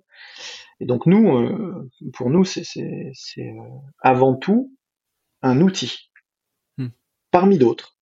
[0.80, 2.64] Et donc nous, pour nous, c'est
[4.00, 4.74] avant tout
[5.44, 6.10] un outil,
[6.78, 6.88] mm.
[7.32, 7.98] parmi d'autres,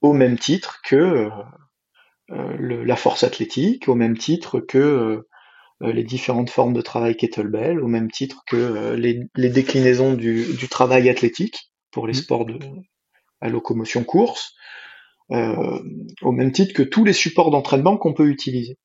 [0.00, 1.28] au même titre que
[2.32, 5.28] euh, la force athlétique, au même titre que euh,
[5.82, 11.08] euh, les différentes formes de travail kettlebell, au même titre que les, déclinaisons du, travail
[11.08, 12.22] athlétique pour les mmh.
[12.22, 12.58] sports de
[13.40, 14.54] à locomotion course,
[15.28, 18.76] au même titre que tous les supports d'entraînement qu'on peut utiliser.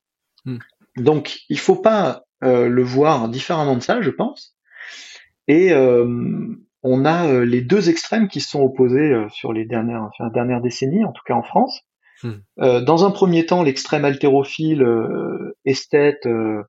[0.44, 0.58] Mmh.
[0.98, 4.54] Donc, il faut pas le voir différemment de ça, je pense.
[5.48, 5.72] Et
[6.82, 11.04] on a les deux extrêmes qui se sont opposés sur les dernières, sur dernières décennies,
[11.04, 11.82] en tout cas en France.
[12.22, 12.40] Hmm.
[12.60, 16.62] Euh, dans un premier temps, l'extrême haltérophile, euh, esthète, euh,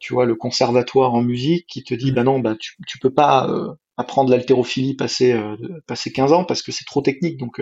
[0.00, 2.14] tu vois, le conservatoire en musique, qui te dit, hmm.
[2.14, 3.48] bah non, bah tu, tu peux pas
[3.96, 5.40] apprendre l'haltérophilie passer
[5.86, 7.60] passer 15 ans parce que c'est trop technique, donc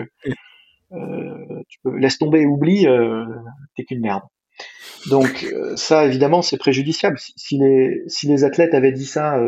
[0.91, 2.85] tu peux laisse tomber et oublie,
[3.75, 4.23] t'es qu'une merde.
[5.09, 7.17] Donc ça, évidemment, c'est préjudiciable.
[7.19, 9.39] Si, les si les athlètes avaient dit ça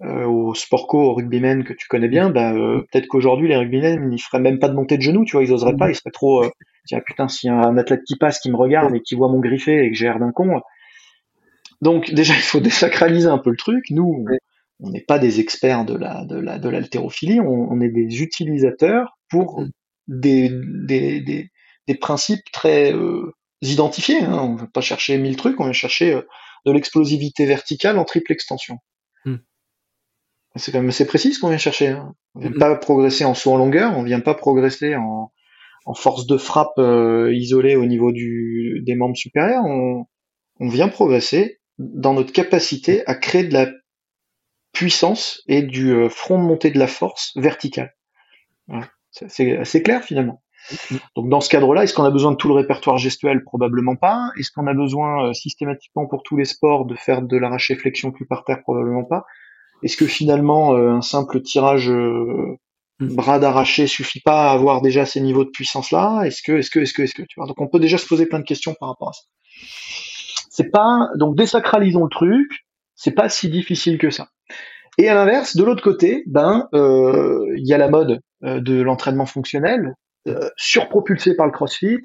[0.00, 4.18] au sportco, au rugbymen que tu connais bien, bah, euh, peut-être qu'aujourd'hui les rugbymen ils
[4.18, 6.44] feraient même pas de montée de genoux, tu vois, ils oseraient pas, ils seraient trop.
[6.44, 6.50] Euh,
[6.86, 9.28] tiens putain, s'il y a un athlète qui passe, qui me regarde et qui voit
[9.28, 10.60] mon griffé et que j'ai l'air d'un con.
[11.80, 13.84] Donc déjà il faut désacraliser un peu le truc.
[13.90, 14.24] Nous,
[14.80, 18.22] on n'est pas des experts de la de la de l'haltérophilie, on, on, est des
[18.22, 19.64] utilisateurs pour
[20.08, 21.50] des des, des,
[21.86, 24.22] des principes très euh, identifiés.
[24.22, 24.38] Hein.
[24.42, 26.20] On ne va pas chercher mille trucs, on va chercher
[26.66, 28.78] de l'explosivité verticale en triple extension.
[30.56, 31.88] C'est quand même assez précis ce qu'on vient chercher.
[31.88, 32.14] Hein.
[32.34, 32.58] On vient mm-hmm.
[32.58, 35.32] pas progresser en saut en longueur, on vient pas progresser en,
[35.84, 39.64] en force de frappe euh, isolée au niveau du, des membres supérieurs.
[39.64, 40.06] On,
[40.60, 43.68] vient progresser dans notre capacité à créer de la
[44.72, 47.92] puissance et du euh, front de montée de la force verticale.
[49.10, 50.40] C'est assez clair finalement.
[51.16, 53.42] Donc dans ce cadre-là, est-ce qu'on a besoin de tout le répertoire gestuel?
[53.42, 54.30] Probablement pas.
[54.38, 58.12] Est-ce qu'on a besoin euh, systématiquement pour tous les sports de faire de l'arraché flexion
[58.12, 58.62] plus par terre?
[58.62, 59.24] Probablement pas.
[59.82, 61.90] Est-ce que finalement un simple tirage.
[63.08, 66.70] Bras d'arraché suffit pas à avoir déjà ces niveaux de puissance là Est-ce que, est-ce
[66.70, 67.46] que, est-ce que, est-ce que tu vois?
[67.46, 69.22] Donc on peut déjà se poser plein de questions par rapport à ça.
[70.50, 72.50] C'est pas donc désacralisons le truc.
[72.94, 74.28] C'est pas si difficile que ça.
[74.98, 79.26] Et à l'inverse, de l'autre côté, ben euh, il y a la mode de l'entraînement
[79.26, 79.94] fonctionnel,
[80.56, 82.02] surpropulsé par le CrossFit,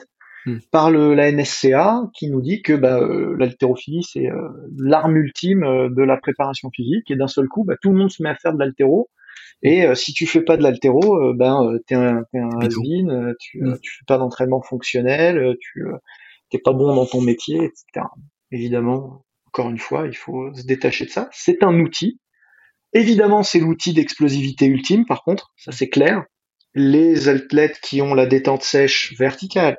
[0.47, 0.59] Hmm.
[0.71, 5.63] par le, la NSCA qui nous dit que bah, euh, l'haltérophilie c'est euh, l'arme ultime
[5.65, 8.29] euh, de la préparation physique et d'un seul coup bah, tout le monde se met
[8.29, 9.09] à faire de l'haltéro
[9.63, 12.67] et si tu fais pas de l'haltéro ben t'es un t'es un has
[13.39, 13.77] tu, hmm.
[13.81, 15.85] tu fais pas d'entraînement fonctionnel tu
[16.49, 18.05] t'es pas bon dans ton métier etc
[18.51, 21.29] évidemment encore une fois il faut se détacher de ça.
[21.31, 22.19] C'est un outil.
[22.93, 26.23] Évidemment c'est l'outil d'explosivité ultime par contre ça c'est clair.
[26.75, 29.77] Les athlètes qui ont la détente sèche verticale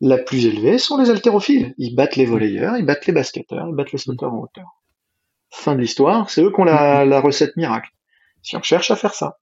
[0.00, 1.74] la plus élevée sont les haltérophiles.
[1.78, 4.82] Ils battent les volleyeurs, ils battent les basketteurs, ils battent les sauteurs en hauteur.
[5.50, 7.88] Fin de l'histoire, c'est eux qui ont la, recette miracle.
[8.44, 9.38] Si on cherche à faire ça,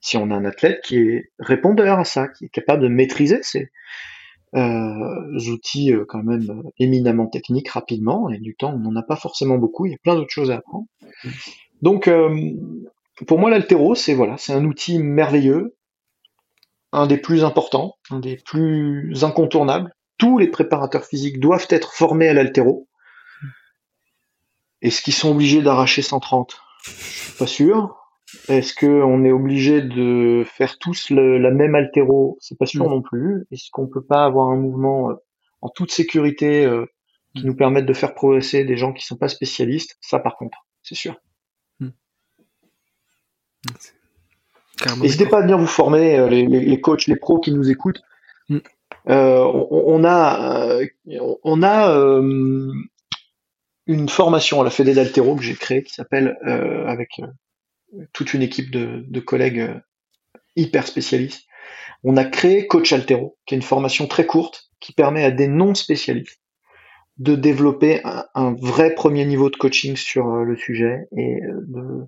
[0.00, 3.40] si on a un athlète qui est répondeur à ça, qui est capable de maîtriser
[3.42, 3.70] ces
[4.56, 9.02] euh, outils euh, quand même euh, éminemment techniques rapidement, et du temps on n'en a
[9.02, 10.86] pas forcément beaucoup, il y a plein d'autres choses à apprendre.
[11.82, 12.10] Donc
[13.26, 15.76] pour moi l'altéro c'est voilà, c'est un outil merveilleux
[16.92, 19.94] un des plus importants, un des plus incontournables.
[20.16, 22.88] Tous les préparateurs physiques doivent être formés à l'altéro.
[24.82, 27.96] Est-ce qu'ils sont obligés d'arracher 130 Je suis pas sûr.
[28.48, 32.36] Est-ce qu'on est obligé de faire tous la même altéro?
[32.40, 33.46] C'est pas sûr non plus.
[33.50, 35.14] Est-ce qu'on peut pas avoir un mouvement euh,
[35.62, 36.86] en toute sécurité, euh,
[37.34, 37.46] qui Mm.
[37.46, 40.94] nous permettent de faire progresser des gens qui sont pas spécialistes, ça par contre, c'est
[40.96, 41.16] sûr.
[44.78, 47.52] Carrément N'hésitez pas à venir vous former, euh, les, les- les coachs, les pros qui
[47.52, 48.00] nous écoutent.
[48.48, 48.58] Mm.
[49.08, 49.68] Euh, on,
[50.00, 50.78] on a,
[51.44, 52.72] on a euh,
[53.90, 58.34] une formation à la Fédé d'Altero que j'ai créée qui s'appelle, euh, avec euh, toute
[58.34, 59.74] une équipe de, collègues euh,
[60.54, 61.44] hyper spécialistes,
[62.04, 65.48] on a créé Coach Altero, qui est une formation très courte qui permet à des
[65.48, 66.40] non spécialistes
[67.18, 72.06] de développer un, vrai premier niveau de coaching sur le sujet et de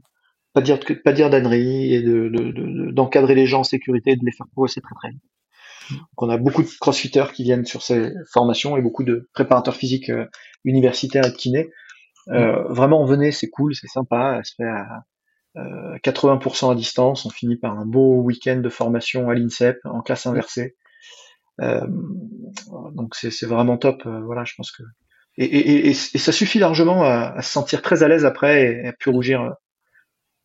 [0.55, 4.17] pas dire pas dire d'âneries et de de- de- d'encadrer les gens en sécurité et
[4.17, 5.23] de les faire progresser très très vite.
[6.17, 10.11] On a beaucoup de crossfitters qui viennent sur ces formations et beaucoup de préparateurs physiques
[10.67, 11.71] euh, universitaires et de kinés.
[12.29, 15.05] Euh, vraiment venez, c'est cool, c'est sympa, ça se fait à
[15.57, 20.03] euh, 80% à distance, on finit par un beau week-end de formation à l'INSEP en
[20.03, 20.77] classe inversée.
[21.61, 21.87] Euh,
[22.95, 24.83] donc c'est vraiment top, euh, voilà, je pense que
[25.39, 28.65] et, et, et, et ça suffit largement à, à se sentir très à l'aise après
[28.85, 29.51] et à plus rougir euh,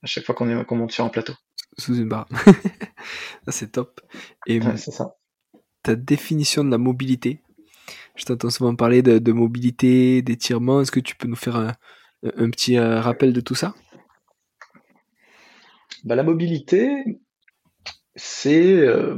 [0.03, 1.33] à chaque fois qu'on est qu'on monte sur un plateau.
[1.77, 2.27] Sous une barre.
[3.49, 4.01] C'est top.
[4.45, 5.15] Et Ouais, c'est ça.
[5.83, 7.41] ta définition de la mobilité,
[8.17, 10.81] je t'entends souvent parler de, de mobilité, d'étirement.
[10.81, 11.73] Est-ce que tu peux nous faire un,
[12.23, 13.73] un petit euh, rappel de tout ça?
[16.03, 16.89] Bah, la mobilité,
[18.15, 19.15] c'est euh,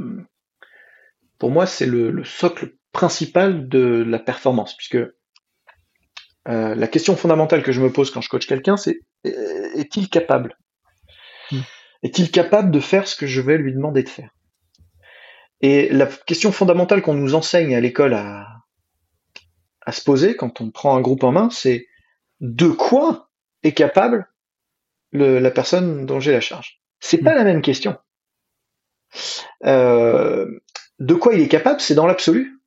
[1.38, 7.62] pour moi c'est le, le socle principal de la performance, puisque euh, la question fondamentale
[7.62, 10.56] que je me pose quand je coach quelqu'un, c'est est-il capable?
[11.50, 11.60] Hmm.
[12.02, 14.30] Est-il capable de faire ce que je vais lui demander de faire?
[15.60, 18.59] Et la question fondamentale qu'on nous enseigne à l'école à,
[19.82, 21.86] à se poser quand on prend un groupe en main, c'est
[22.40, 23.30] de quoi
[23.62, 24.28] est capable
[25.12, 27.96] le- la personne dont j'ai la charge C'est pas la même question.
[29.64, 30.46] Euh,
[30.98, 32.60] de quoi il est capable, c'est dans l'absolu.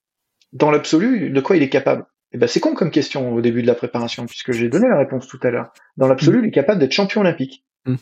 [0.52, 2.06] Dans l'absolu, de quoi il est capable?
[2.32, 4.98] Eh ben, c'est con comme question au début de la préparation, puisque j'ai donné la
[4.98, 5.72] réponse tout à l'heure.
[5.98, 7.64] Dans l'absolu, il est capable d'être champion olympique.
[7.86, 7.96] Mm.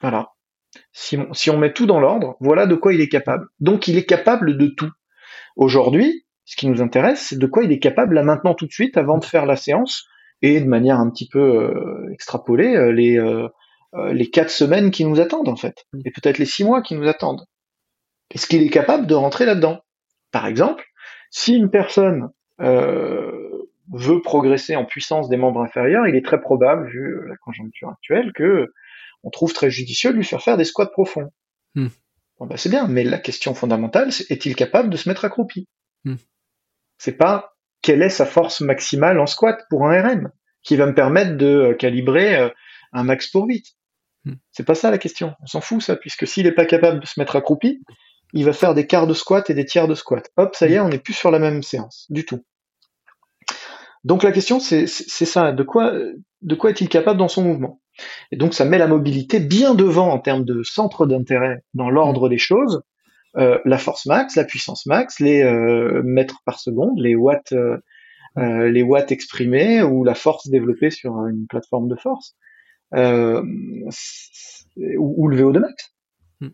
[0.00, 0.30] Voilà.
[0.92, 3.46] Si on, si on met tout dans l'ordre, voilà de quoi il est capable.
[3.60, 4.90] Donc, il est capable de tout.
[5.56, 8.72] Aujourd'hui, ce qui nous intéresse, c'est de quoi il est capable là maintenant tout de
[8.72, 10.06] suite, avant de faire la séance,
[10.42, 13.48] et de manière un petit peu euh, extrapolée, euh, les euh,
[14.12, 17.08] les quatre semaines qui nous attendent en fait, et peut-être les six mois qui nous
[17.08, 17.46] attendent.
[18.30, 19.80] Est-ce qu'il est capable de rentrer là-dedans?
[20.30, 20.84] Par exemple,
[21.30, 22.28] si une personne
[22.60, 27.88] euh, veut progresser en puissance des membres inférieurs, il est très probable, vu la conjoncture
[27.88, 28.66] actuelle, que
[29.22, 31.30] on trouve très judicieux de lui faire faire des squats profonds.
[32.38, 35.68] Bon, bah, c'est bien, mais la question fondamentale, c'est est-il capable de se mettre accroupi?
[36.04, 36.16] Hmm.
[37.02, 40.30] C'est pas quelle est sa force maximale en squat pour un RM
[40.62, 42.48] qui va me permettre de euh, calibrer euh,
[42.92, 43.66] un max pour 8.
[44.24, 44.34] Hmm.
[44.52, 45.34] C'est pas ça la question.
[45.42, 47.82] On s'en fout ça, puisque s'il est pas capable de se mettre accroupi,
[48.34, 50.30] il va faire des quarts de squat et des tiers de squat.
[50.36, 52.44] Hop, ça y est, on n'est plus sur la même séance du tout.
[54.04, 55.50] Donc la question, c'est c'est ça.
[55.50, 55.92] De quoi,
[56.42, 57.80] de quoi est-il capable dans son mouvement?
[58.30, 62.28] Et donc ça met la mobilité bien devant en termes de centre d'intérêt dans l'ordre
[62.28, 62.84] des choses.
[63.38, 67.78] Euh, la force max, la puissance max, les euh, mètres par seconde, les watts, euh,
[68.36, 72.36] les watts exprimés ou la force développée sur une plateforme de force,
[72.94, 73.88] ou,
[74.76, 75.94] ou le VO2 max.
[76.40, 76.50] Hmm.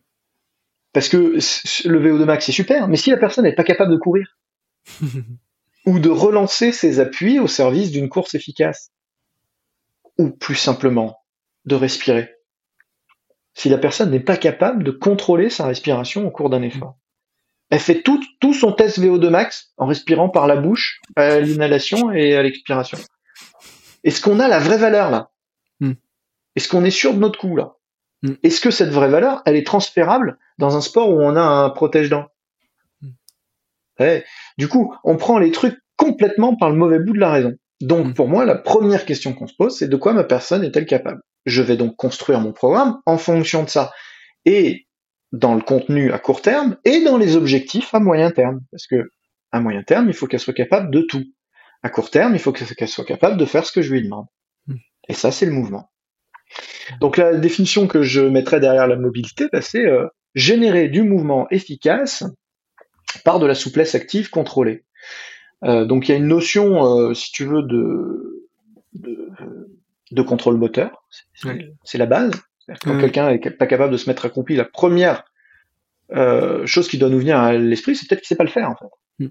[0.92, 3.98] Parce que le VO2 max c'est super, mais si la personne n'est pas capable de
[3.98, 4.38] courir
[5.86, 8.92] ou de relancer ses appuis au service d'une course efficace,
[10.16, 11.18] ou plus simplement
[11.64, 12.37] de respirer.
[13.58, 16.96] Si la personne n'est pas capable de contrôler sa respiration au cours d'un effort.
[17.70, 22.12] Elle fait tout, tout son test VO2 max en respirant par la bouche à l'inhalation
[22.12, 22.98] et à l'expiration.
[24.04, 25.30] Est-ce qu'on a la vraie valeur là?
[25.80, 25.94] Hmm.
[26.54, 27.74] Est-ce qu'on est sûr de notre coup là?
[28.22, 28.34] Hmm.
[28.44, 31.70] Est-ce que cette vraie valeur, elle est transférable dans un sport où on a un
[31.70, 32.28] protège-dents?
[33.98, 34.24] Ouais.
[34.56, 37.54] Du coup, on prend les trucs complètement par le mauvais bout de la raison.
[37.80, 38.14] Donc, Mm.
[38.14, 41.22] pour moi, la première question qu'on se pose, c'est de quoi ma personne est-elle capable?
[41.46, 43.92] Je vais donc construire mon programme en fonction de ça.
[44.44, 44.86] Et
[45.32, 48.60] dans le contenu à court terme et dans les objectifs à moyen terme.
[48.70, 49.10] Parce que
[49.52, 51.24] à moyen terme, il faut qu'elle soit capable de tout.
[51.82, 54.26] À court terme, il faut qu'elle soit capable de faire ce que je lui demande.
[54.66, 54.74] Mm.
[55.08, 55.90] Et ça, c'est le mouvement.
[57.00, 61.46] Donc la définition que je mettrais derrière la mobilité, bah, c'est euh, générer du mouvement
[61.50, 62.24] efficace
[63.24, 64.84] par de la souplesse active contrôlée.
[65.64, 68.48] Euh, donc il y a une notion, euh, si tu veux, de,
[68.94, 69.30] de,
[70.10, 71.04] de contrôle moteur.
[71.34, 71.74] C'est Ouais.
[71.94, 72.32] la base.
[72.82, 73.00] Quand Ouais.
[73.00, 75.24] quelqu'un est pas capable de se mettre accroupi, la première
[76.14, 78.70] euh, chose qui doit nous venir à l'esprit, c'est peut-être qu'il sait pas le faire
[78.70, 79.24] en fait.
[79.24, 79.28] Mm.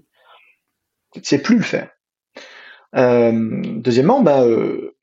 [1.16, 1.90] Il sait plus le faire.
[2.96, 3.32] Euh,
[3.76, 4.94] deuxièmement, bah, euh,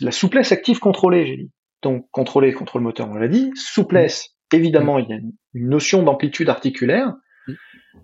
[0.00, 1.50] la souplesse active contrôlée, j'ai dit.
[1.82, 3.52] Donc contrôler, contrôle moteur, on l'a dit.
[3.54, 7.14] Souplesse, évidemment, il y a une, une notion d'amplitude articulaire.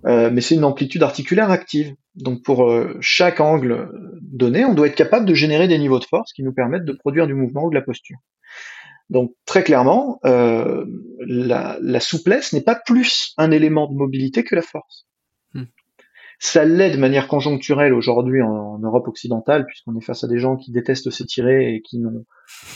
[0.02, 0.30] Mm.
[0.30, 1.94] mais c'est une amplitude articulaire active.
[2.14, 3.90] Donc pour chaque angle
[4.20, 6.92] donné, on doit être capable de générer des niveaux de force qui nous permettent de
[6.92, 8.18] produire du mouvement ou de la posture.
[9.10, 10.84] Donc très clairement, euh,
[11.26, 15.06] la, la, souplesse n'est pas plus un élément de mobilité que la force.
[15.52, 15.64] Hmm.
[16.38, 20.56] Ça l'est de manière conjoncturelle aujourd'hui en, Europe occidentale, puisqu'on est face à des gens
[20.56, 22.24] qui détestent s'étirer et qui n'ont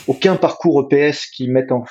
[0.07, 1.83] aucun parcours EPS qui mettent en,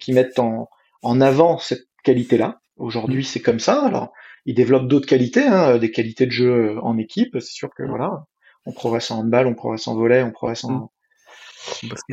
[0.00, 0.68] qui mettent en,
[1.02, 2.60] en avant cette qualité-là.
[2.76, 3.26] Aujourd'hui, hmm.
[3.26, 3.84] c'est comme ça.
[3.84, 4.12] Alors,
[4.46, 7.36] ils développent d'autres qualités, hein, des qualités de jeu en équipe.
[7.40, 7.88] C'est sûr que hmm.
[7.88, 8.26] voilà,
[8.66, 10.90] on progresse en handball, on progresse en volet, on progresse en,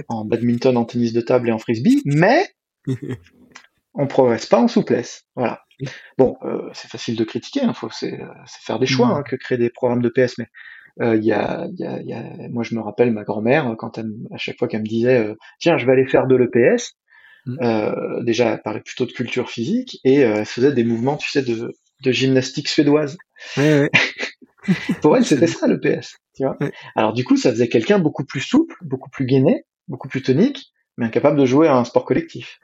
[0.08, 2.48] en badminton, en tennis de table et en frisbee, mais
[3.94, 5.26] on progresse pas en souplesse.
[5.36, 5.62] Voilà.
[6.18, 9.58] Bon, euh, c'est facile de critiquer, hein, faut c'est, faire des choix hein, que créer
[9.58, 10.48] des programmes de PS, mais
[11.02, 13.98] euh, il y, a, y, a, y, a, moi je me rappelle ma grand-mère quand
[13.98, 16.98] elle, à chaque fois qu'elle me disait euh, tiens je vais aller faire de l'EPS,
[17.46, 18.24] mm.
[18.24, 21.74] déjà elle parlait plutôt de culture physique et elle faisait des mouvements tu sais de,
[22.02, 23.18] de gymnastique suédoise.
[23.58, 23.92] Ouais, ouais.
[25.02, 26.18] Pour elle, c'était ça le PS.
[26.36, 26.58] Tu vois
[26.96, 30.72] Alors du coup, ça faisait quelqu'un beaucoup plus souple, beaucoup plus gainé, beaucoup plus tonique,
[30.98, 32.60] mais incapable de jouer à un sport collectif.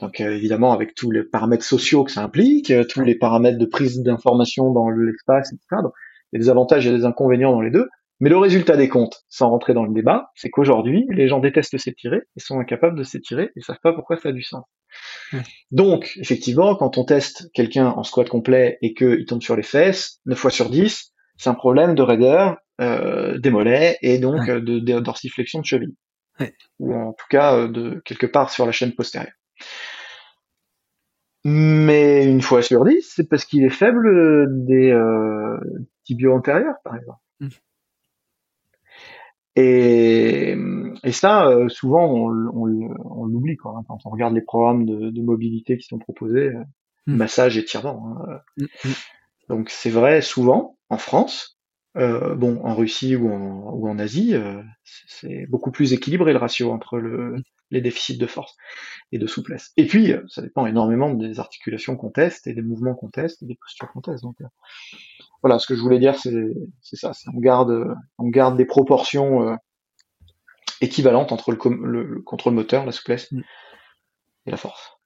[0.00, 3.58] Donc euh, évidemment, avec tous les paramètres sociaux que ça implique, euh, tous les paramètres
[3.58, 5.82] de prise d'information dans l'espace, etc.
[5.82, 5.92] Donc,
[6.32, 7.88] il y a des avantages et des inconvénients dans les deux.
[8.20, 11.78] Mais le résultat des comptes, sans rentrer dans le débat, c'est qu'aujourd'hui, les gens détestent
[11.78, 14.64] s'étirer et sont incapables de s'étirer et savent pas pourquoi ça a du sens.
[15.70, 20.20] Donc, effectivement, quand on teste quelqu'un en squat complet et qu'il tombe sur les fesses,
[20.26, 24.60] 9 fois sur 10, c'est un problème de raideur euh, des mollets et donc euh,
[24.60, 25.94] de, dorsiflexion de cheville.
[26.78, 29.32] Ou en tout cas, euh, de quelque part sur la chaîne postérieure.
[31.44, 35.58] Mais une fois sur 10, c'est parce qu'il est faible des euh,
[36.04, 37.20] tibiaux antérieurs, par exemple.
[37.40, 37.48] Mmh.
[39.56, 40.56] Et,
[41.02, 43.82] et ça, euh, souvent, on, on, l'oublie hein.
[43.88, 46.64] quand on regarde les programmes de, de mobilité qui sont proposés, euh,
[47.06, 47.16] mmh.
[47.16, 48.16] massage et tirement.
[48.28, 48.40] Hein.
[48.56, 48.92] Mmh, mmh.
[49.48, 51.59] Donc c'est vrai, souvent, en France,
[51.96, 56.38] euh, bon, en Russie ou en, ou en Asie, euh, c'est beaucoup plus équilibré le
[56.38, 57.36] ratio entre le,
[57.70, 58.56] les déficits de force
[59.12, 59.72] et de souplesse.
[59.76, 63.46] Et puis, ça dépend énormément des articulations qu'on teste et des mouvements qu'on teste et
[63.46, 64.22] des postures qu'on teste.
[64.22, 64.36] Donc,
[65.42, 67.12] voilà, ce que je voulais dire, c'est ça.
[67.34, 69.56] On garde, on garde des proportions euh,
[70.80, 73.40] équivalentes entre le, contrôle moteur, la souplesse mm.
[74.46, 74.98] et la force.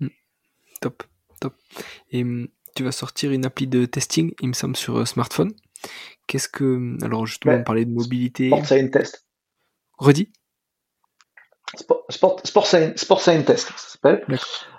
[0.00, 0.08] Mm.
[0.80, 1.02] Top,
[1.40, 1.54] top.
[2.10, 5.52] Et mm, tu vas sortir une appli de testing, il me semble, sur euh, smartphone.
[6.26, 6.96] Qu'est-ce que.
[7.04, 8.48] Alors, justement, on parlait de mobilité.
[8.48, 9.26] Sport Science Test.
[9.98, 10.30] Redis
[11.74, 14.24] Sport, sport, sport, science, Test, ça s'appelle.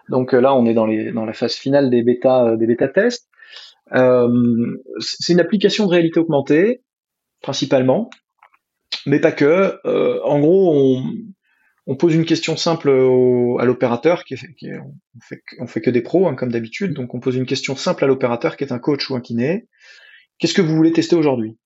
[0.10, 2.88] Donc euh, là, on est dans, les, dans la phase finale des bêta, des bêta
[2.88, 3.28] tests.
[3.94, 6.84] Euh, c'est une application de réalité augmentée,
[7.42, 8.10] principalement,
[9.06, 9.80] mais pas que.
[9.86, 11.04] Euh, en gros, on,
[11.88, 15.90] on, pose une question simple au, à l'opérateur, qui, qui on, fait, on fait que
[15.90, 18.72] des pros, hein, comme d'habitude, donc on pose une question simple à l'opérateur, qui est
[18.72, 19.68] un coach ou un kiné.
[20.40, 21.58] Qu'est-ce que vous voulez tester aujourd'hui?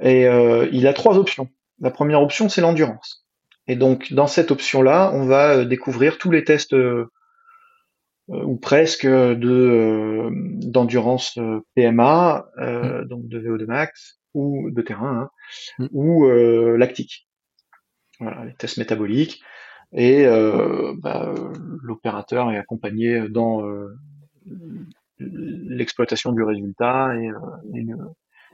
[0.00, 1.48] Et euh, il a trois options.
[1.80, 3.26] La première option, c'est l'endurance.
[3.66, 6.74] Et donc, dans cette option-là, on va découvrir tous les tests
[8.30, 13.04] euh, ou presque de euh, d'endurance euh, PMA, mm.
[13.04, 15.30] donc de VO2 max ou de terrain,
[15.78, 15.88] hein, mm.
[15.92, 16.28] ou
[16.76, 17.28] lactique.
[18.20, 19.42] Voilà, les tests métaboliques.
[19.92, 20.26] Et
[20.98, 21.34] bah,
[21.82, 23.62] l'opérateur est accompagné dans
[25.18, 27.30] l'exploitation du résultat et,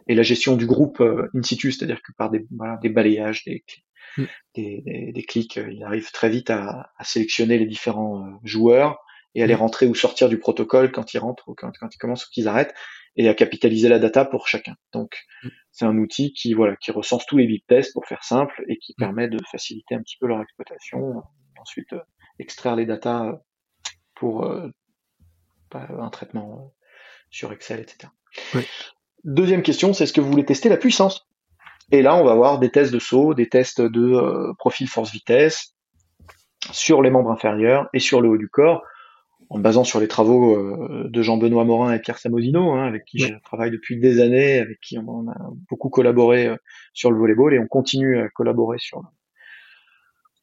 [0.08, 3.64] et, la gestion du groupe in situ, c'est-à-dire que par des, voilà, des balayages, des,
[4.16, 4.24] mm.
[4.54, 8.98] des, des, clics, il arrive très vite à, à sélectionner les différents joueurs
[9.34, 9.58] et aller mm.
[9.58, 12.48] rentrer ou sortir du protocole quand ils rentrent ou quand, quand ils commencent ou qu'ils
[12.48, 12.74] arrêtent
[13.16, 14.74] et à capitaliser la data pour chacun.
[14.92, 15.48] Donc mm.
[15.72, 18.78] c'est un outil qui voilà qui recense tous les big tests pour faire simple et
[18.78, 21.22] qui permet de faciliter un petit peu leur exploitation.
[21.60, 22.00] Ensuite euh,
[22.38, 23.38] extraire les datas
[24.14, 24.44] pour
[25.74, 26.68] euh, bah, un traitement euh,
[27.30, 28.10] sur Excel, etc.
[29.24, 31.28] Deuxième question, c'est est-ce que vous voulez tester la puissance?
[31.90, 35.74] Et là, on va avoir des tests de saut, des tests de profil force-vitesse
[36.72, 38.82] sur les membres inférieurs et sur le haut du corps
[39.50, 43.18] en basant sur les travaux euh, de Jean-Benoît Morin et Pierre Samosino, hein, avec qui
[43.18, 45.36] je travaille depuis des années, avec qui on a
[45.70, 46.56] beaucoup collaboré euh,
[46.92, 49.02] sur le volleyball et on continue à collaborer sur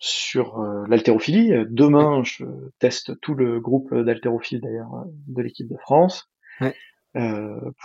[0.01, 1.53] sur euh, l'haltérophilie.
[1.69, 2.43] Demain, je
[2.79, 6.29] teste tout le groupe d'haltérophiles d'ailleurs de l'équipe de France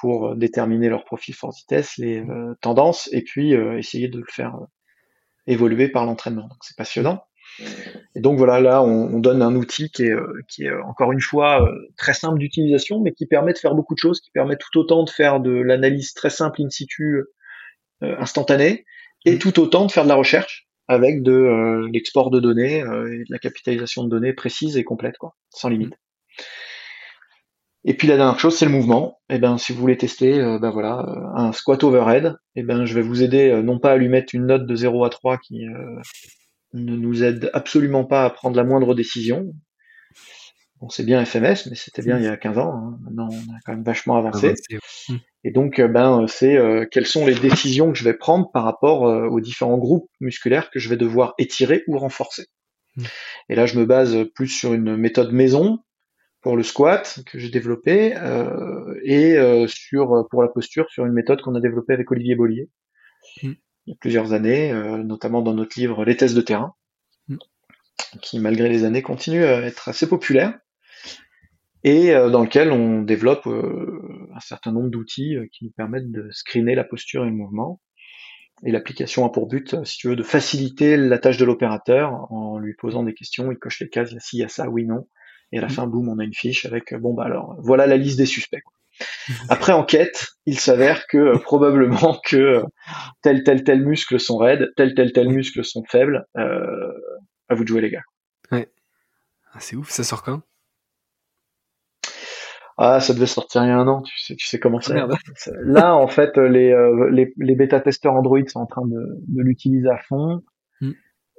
[0.01, 2.25] pour déterminer leur profil force vitesse, les
[2.61, 4.57] tendances et puis essayer de le faire
[5.47, 6.43] évoluer par l'entraînement.
[6.43, 7.25] Donc c'est passionnant.
[8.15, 11.21] Et donc voilà, là, on, donne un outil qui est, euh, qui est encore une
[11.21, 14.57] fois euh, très simple d'utilisation, mais qui permet de faire beaucoup de choses, qui permet
[14.57, 17.23] tout autant de faire de l'analyse très simple in situ
[18.03, 18.85] euh, instantanée,
[19.25, 19.39] et mmh.
[19.39, 23.39] tout autant de faire de la recherche avec de l'export de données et de la
[23.39, 25.95] capitalisation de données précise et complète, quoi, sans limite.
[27.89, 29.21] Et puis la dernière chose, c'est le mouvement.
[29.31, 31.07] Et eh ben, si vous voulez tester, euh, ben voilà,
[31.37, 34.35] un squat overhead, et eh ben, je vais vous aider non pas à lui mettre
[34.35, 35.65] une note de 0 à 3 qui
[36.75, 39.53] ne nous aide absolument pas à prendre la moindre décision.
[40.81, 42.75] Bon, c'est bien FMS, mais c'était bien il y a 15 ans.
[42.75, 42.99] Hein.
[43.03, 44.55] Maintenant, on a quand même vachement avancé.
[45.43, 48.65] Et donc, euh, ben, c'est euh, quelles sont les décisions que je vais prendre par
[48.65, 52.47] rapport euh, aux différents groupes musculaires que je vais devoir étirer ou renforcer?
[52.97, 53.05] Hmm.
[53.49, 55.79] Et là, je me base plus sur une méthode maison
[56.43, 58.15] pour le squat que j'ai développé
[59.03, 62.69] et sur pour la posture sur une méthode qu'on a développée avec Olivier Bollier
[63.43, 63.57] il
[63.87, 64.73] y a plusieurs années,
[65.03, 66.75] notamment dans notre livre Les tests de terrain,
[68.23, 70.57] qui malgré les années continue à être assez populaire
[71.87, 76.11] et euh, dans lequel on développe euh, un certain nombre d'outils euh, qui nous permettent
[76.11, 77.81] de screener la posture et le mouvement.
[78.65, 82.59] Et l'application a pour but, si tu veux, de faciliter la tâche de l'opérateur en
[82.59, 83.53] lui posant des questions.
[83.53, 85.07] Il coche les cases, il y a ci, il y a ça, oui, non.
[85.53, 85.71] Et à la mmh.
[85.71, 88.63] fin, boum, on a une fiche avec, bon, bah alors, voilà la liste des suspects.
[89.49, 92.63] Après enquête, il s'avère que probablement que
[93.23, 96.27] tel, tel, tel muscle sont raides, tel, tel, tel muscle sont faibles.
[96.37, 96.93] Euh,
[97.49, 98.03] à vous de jouer, les gars.
[98.51, 98.69] Ouais.
[99.53, 100.43] Ah, c'est ouf, ça sort quand?
[102.79, 104.95] Ah, ça devait sortir il y a un an, tu sais, tu sais comment c'est.
[105.63, 109.89] Là, en fait, les, euh, les, les bêta-testeurs Android sont en train de, de l'utiliser
[109.89, 110.43] à fond.
[110.83, 110.91] Mm.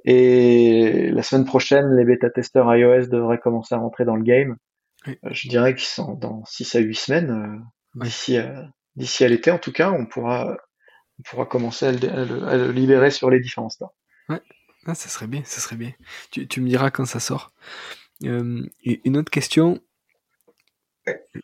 [0.04, 4.56] Et la semaine prochaine, les bêta-testeurs iOS devraient commencer à rentrer dans le game.
[5.06, 7.30] Euh, je dirais qu'ils sont dans 6 à 8 semaines.
[7.30, 10.56] Euh, d'ici à, d'ici à l'été, en tout cas, on pourra,
[11.18, 13.94] on pourra commencer à le, à le, libérer sur les différents stores.
[14.28, 14.42] Ouais,
[14.86, 15.92] ah, ça serait bien, ça serait bien.
[16.32, 17.52] Tu, tu me diras quand ça sort.
[18.24, 19.80] Euh, une autre question,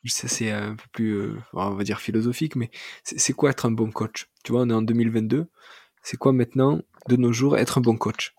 [0.06, 2.70] ça c'est un peu plus, euh, on va dire philosophique, mais
[3.02, 4.28] c'est quoi être un bon coach?
[4.44, 5.46] Tu vois, on est en 2022.
[6.02, 8.34] C'est quoi maintenant, de nos jours, être un bon coach?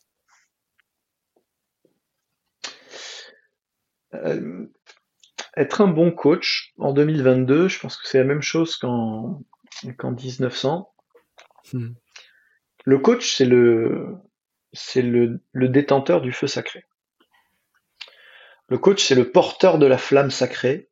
[4.13, 4.67] Euh,
[5.57, 9.41] Être un bon coach en 2022, je pense que c'est la même chose qu'en
[9.83, 10.93] 1900.
[11.73, 11.93] Hmm.
[12.83, 14.15] Le coach, c'est le,
[14.73, 16.85] c'est le, le détenteur du feu sacré.
[18.67, 20.89] Le coach, c'est le porteur de la flamme sacrée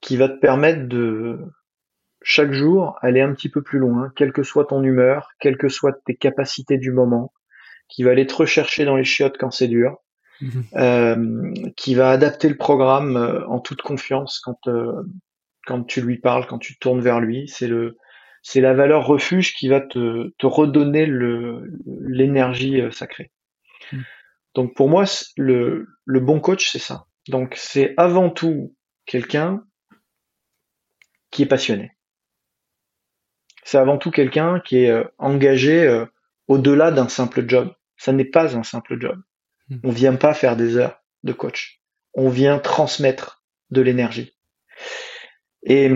[0.00, 1.38] qui va te permettre de
[2.22, 5.68] chaque jour aller un petit peu plus loin, quelle que soit ton humeur, quelles que
[5.68, 7.32] soient tes capacités du moment,
[7.88, 9.98] qui va aller te rechercher dans les chiottes quand c'est dur,
[10.40, 10.64] mhm.
[10.76, 15.02] euh, qui va adapter le programme euh, en toute confiance quand euh,
[15.66, 17.48] quand tu lui parles, quand tu tournes vers lui.
[17.48, 17.96] C'est le
[18.42, 23.30] c'est la valeur refuge qui va te, te redonner le l'énergie sacrée.
[23.92, 24.04] Mhm.
[24.54, 25.04] Donc pour moi,
[25.36, 27.06] le, le bon coach, c'est ça.
[27.28, 28.74] Donc c'est avant tout
[29.06, 29.62] quelqu'un
[31.30, 31.92] qui est passionné.
[33.64, 36.06] C'est avant tout quelqu'un qui est euh, engagé euh,
[36.46, 37.72] au-delà d'un simple job.
[37.96, 39.20] Ça n'est pas un simple job.
[39.68, 39.78] Hmm.
[39.84, 41.80] On vient pas faire des heures de coach.
[42.14, 44.34] On vient transmettre de l'énergie.
[45.64, 45.90] Et,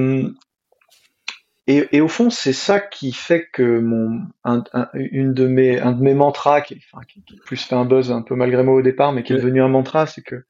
[1.66, 4.64] et, et, au fond, c'est ça qui fait que mon un,
[4.94, 8.10] une de mes un de mes mantras, qui, enfin, qui, qui plus fait un buzz
[8.10, 10.44] un peu malgré moi au départ, mais qui est devenu un mantra, c'est que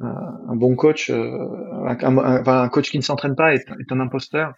[0.00, 1.46] un bon coach, euh,
[1.86, 4.54] un, coach qui ne s'entraîne pas est, un imposteur.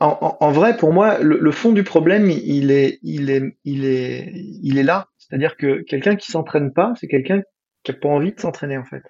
[0.00, 4.78] En, vrai, pour moi, le, fond du problème, il est, il est, il est, il
[4.78, 5.08] est là.
[5.18, 7.42] C'est-à-dire que quelqu'un qui s'entraîne pas, c'est quelqu'un
[7.84, 9.02] qui a pas envie de s'entraîner en fait.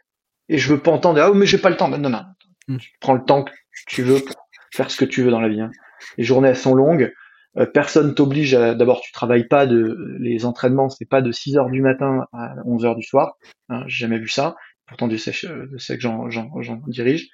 [0.48, 1.88] Et je veux pas entendre ah mais j'ai pas le temps.
[1.88, 2.24] Non non,
[2.68, 2.76] hmm.
[2.76, 3.52] tu prends le temps que
[3.86, 4.36] tu veux pour
[4.72, 5.60] faire ce que tu veux dans la vie.
[5.60, 5.70] Hein.
[6.18, 7.12] Les journées elles sont longues.
[7.56, 11.56] Euh, personne t'oblige à d'abord tu travailles pas de les entraînements c'est pas de 6
[11.56, 13.36] heures du matin à 11 heures du soir
[13.68, 14.54] hein, j'ai jamais vu ça.
[14.86, 17.28] Pourtant du sais, euh, que j'en dirige.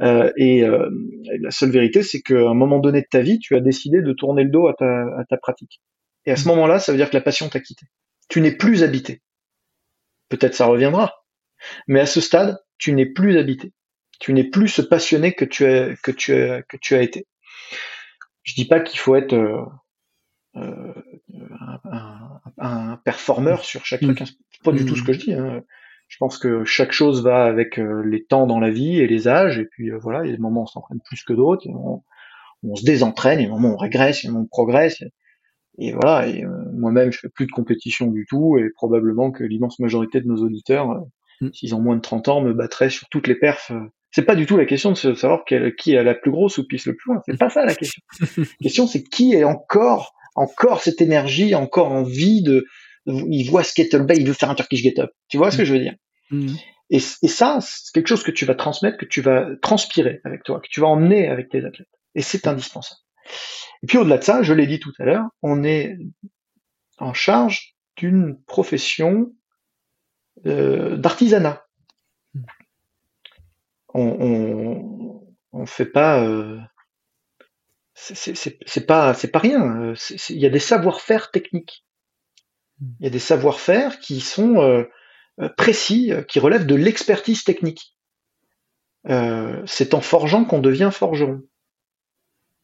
[0.00, 0.88] Euh, et euh,
[1.40, 4.12] la seule vérité c'est qu'à un moment donné de ta vie tu as décidé de
[4.12, 5.80] tourner le dos à ta, à ta pratique.
[6.24, 7.86] Et à ce moment là ça veut dire que la passion t'a quitté.
[8.28, 9.22] Tu n'es plus habité.
[10.30, 11.14] Peut-être ça reviendra.
[11.86, 13.72] Mais à ce stade tu n'es plus habité.
[14.18, 17.26] Tu n'es plus ce passionné que tu as que tu as que tu as été
[18.44, 19.64] je dis pas qu'il faut être euh,
[20.56, 20.94] euh,
[21.90, 24.20] un, un, performeur sur chaque truc.
[24.20, 24.26] Hein.
[24.26, 25.34] C'est pas du tout ce que je dis.
[25.34, 25.62] Hein.
[26.08, 29.26] Je pense que chaque chose va avec euh, les temps dans la vie et les
[29.26, 29.58] âges.
[29.58, 31.66] Et puis voilà, il y a des moments où on s'entraîne plus que d'autres.
[31.68, 32.02] On,
[32.62, 34.34] on, se désentraîne, il y a des moments où on régresse, il y a des
[34.34, 35.02] moments où on progresse.
[35.78, 39.80] Et voilà, et moi-même, je fais plus de compétition du tout, et probablement que l'immense
[39.80, 41.02] majorité de nos auditeurs,
[41.40, 41.48] mm.
[41.52, 43.72] s'ils ont moins de 30 ans, me battraient sur toutes les perfs
[44.14, 46.86] c'est pas du tout la question de savoir qui a la plus grosse ou pisse
[46.86, 47.20] le plus loin.
[47.26, 48.00] C'est pas ça la question.
[48.38, 52.64] la question, c'est qui est encore, encore cette énergie, encore envie de,
[53.06, 55.10] il voit ce kettlebell, il veut faire un Turkish get up.
[55.28, 55.96] Tu vois ce que je veux dire?
[56.30, 56.54] Mm.
[56.90, 60.44] Et, et, ça, c'est quelque chose que tu vas transmettre, que tu vas transpirer avec
[60.44, 61.88] toi, que tu vas emmener avec tes athlètes.
[62.14, 63.00] Et c'est indispensable.
[63.82, 65.98] Et puis au-delà de ça, je l'ai dit tout à l'heure, on est
[66.98, 69.32] en charge d'une profession
[70.46, 71.63] euh, d'artisanat.
[73.94, 75.22] On,
[75.52, 76.22] on, fait pas.
[76.22, 76.58] Euh,
[77.94, 79.94] c'est pas c'est pas rien.
[80.28, 81.84] Il y a des savoir-faire techniques.
[83.00, 84.84] Il y a des savoir-faire qui sont euh,
[85.56, 87.94] précis, qui relèvent de l'expertise technique.
[89.08, 91.42] Euh, c'est en forgeant qu'on devient forgeron.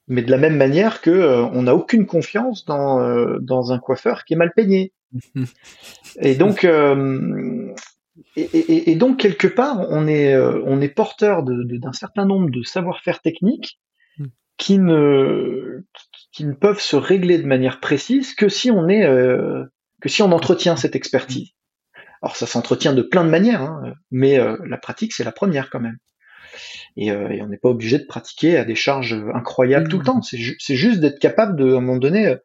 [0.09, 3.78] Mais de la même manière que euh, on n'a aucune confiance dans, euh, dans un
[3.78, 4.93] coiffeur qui est mal peigné.
[6.20, 6.66] et donc
[8.37, 13.21] et, et, donc quelque part on est on est porteur d'un certain nombre de savoir-faire
[13.21, 13.79] techniques
[14.18, 14.27] mm.
[14.57, 15.85] qui ne
[16.33, 19.07] qui ne peuvent se régler de manière précise que si on est
[20.01, 21.51] que si on entretient cette expertise.
[22.23, 25.81] Alors ça s'entretient de plein de manières, hein, mais la pratique c'est la première quand
[25.81, 25.97] même.
[26.99, 30.23] Euh, et, on n'est pas obligé de pratiquer à des charges incroyables tout le temps.
[30.23, 30.39] C'est,
[30.77, 32.37] juste d'être capable de, à un moment donné, euh,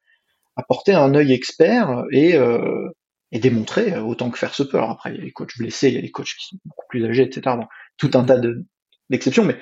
[0.55, 2.89] apporter un œil expert et, euh,
[3.31, 4.77] et démontrer autant que faire se peut.
[4.77, 6.57] Alors après, il y a les coachs blessés, il y a les coachs qui sont
[6.65, 7.55] beaucoup plus âgés, etc.
[7.97, 8.65] tout un tas de,
[9.09, 9.57] d'exceptions, mais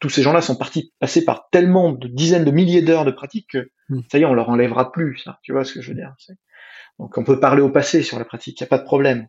[0.00, 3.48] tous ces gens-là sont partis passer par tellement de dizaines de milliers d'heures de pratique
[3.50, 4.00] que mmh.
[4.10, 5.18] ça y est, on leur enlèvera plus.
[5.18, 6.14] Ça, tu vois ce que je veux dire
[6.98, 9.26] Donc on peut parler au passé sur la pratique, il n'y a pas de problème.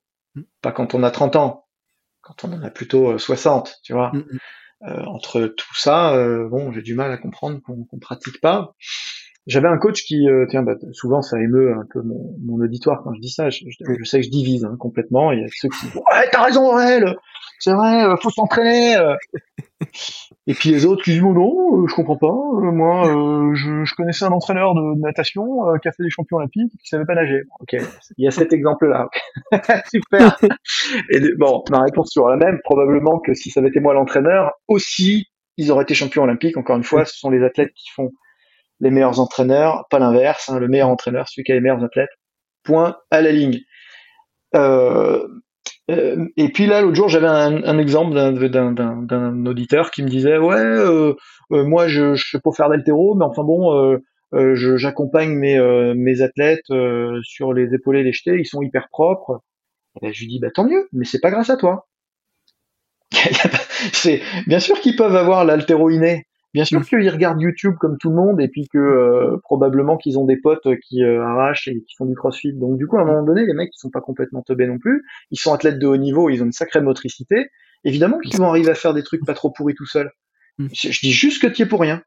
[0.62, 1.68] Pas quand on a 30 ans,
[2.22, 4.12] quand on en a plutôt 60, tu vois.
[4.86, 8.76] Euh, entre tout ça, euh, bon, j'ai du mal à comprendre qu'on qu'on pratique pas.
[9.46, 13.02] J'avais un coach qui, euh, tiens, bah, souvent ça émeut un peu mon, mon, auditoire
[13.04, 13.50] quand je dis ça.
[13.50, 15.34] Je, je, sais que je divise hein, complètement.
[15.34, 17.18] Il y a ceux qui disent ouais, t'as raison, Aurel,
[17.60, 18.96] c'est vrai, faut s'entraîner.
[20.48, 22.32] Et puis les autres qui disent oh non, je comprends pas.
[22.32, 23.04] moi,
[23.54, 25.46] je, je, connaissais un entraîneur de, natation
[25.82, 27.44] qui a fait des champions olympiques qui savait pas nager.
[27.60, 27.76] Ok,
[28.18, 29.10] il y a cet exemple-là.
[29.91, 30.38] Super.
[31.10, 32.60] Et bon, ma réponse sera la même.
[32.64, 35.28] Probablement que si ça avait été moi l'entraîneur, aussi,
[35.58, 36.56] ils auraient été champions olympiques.
[36.56, 38.12] Encore une fois, ce sont les athlètes qui font
[38.84, 40.50] les meilleurs entraîneurs, pas l'inverse.
[40.50, 42.12] Hein, le meilleur entraîneur, celui qui a les meilleurs athlètes.
[42.64, 43.62] Point à la ligne.
[44.56, 45.26] Euh,
[45.90, 50.60] euh, et puis là, l'autre jour, j'avais un, exemple d'un auditeur qui me disait, ouais,
[50.60, 51.16] euh,
[51.50, 53.98] moi, je, je sais pas faire d'altéro, mais enfin bon,
[54.32, 56.72] j'accompagne mes, athlètes
[57.24, 59.42] sur les épaules et les jetés, ils sont hyper propres.
[60.02, 61.88] Et je lui dis, bah tant mieux, mais c'est pas grâce à toi.
[63.94, 66.86] c'est bien sûr qu'ils peuvent avoir l'altéro inné, Bien sûr mm.
[66.86, 70.38] qu'ils regardent YouTube comme tout le monde et puis que euh, probablement qu'ils ont des
[70.38, 72.54] potes qui euh, arrachent et qui font du crossfit.
[72.54, 74.78] Donc du coup, à un moment donné, les mecs ils sont pas complètement teubés non
[74.78, 75.04] plus.
[75.32, 77.49] Ils sont athlètes de haut niveau, ils ont une sacrée motricité.
[77.84, 80.12] Évidemment qu'ils vont arriver à faire des trucs pas trop pourris tout seuls.
[80.60, 80.68] Mm.
[80.72, 82.04] Je, dis juste que tu es pour rien.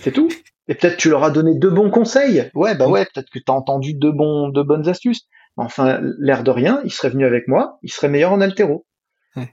[0.00, 0.28] C'est tout.
[0.68, 2.50] Et peut-être tu leur as donné deux bons conseils.
[2.54, 5.26] Ouais, bah ouais, peut-être que tu as entendu deux bons, deux bonnes astuces.
[5.56, 8.84] Enfin, l'air de rien, il serait venu avec moi, il serait meilleur en altéro.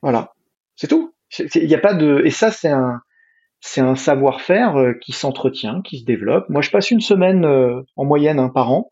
[0.02, 0.34] Voilà.
[0.76, 1.14] C'est tout.
[1.56, 3.02] Il n'y a pas de, et ça, c'est un,
[3.66, 6.50] c'est un savoir-faire euh, qui s'entretient, qui se développe.
[6.50, 8.92] Moi, je passe une semaine euh, en moyenne un par an.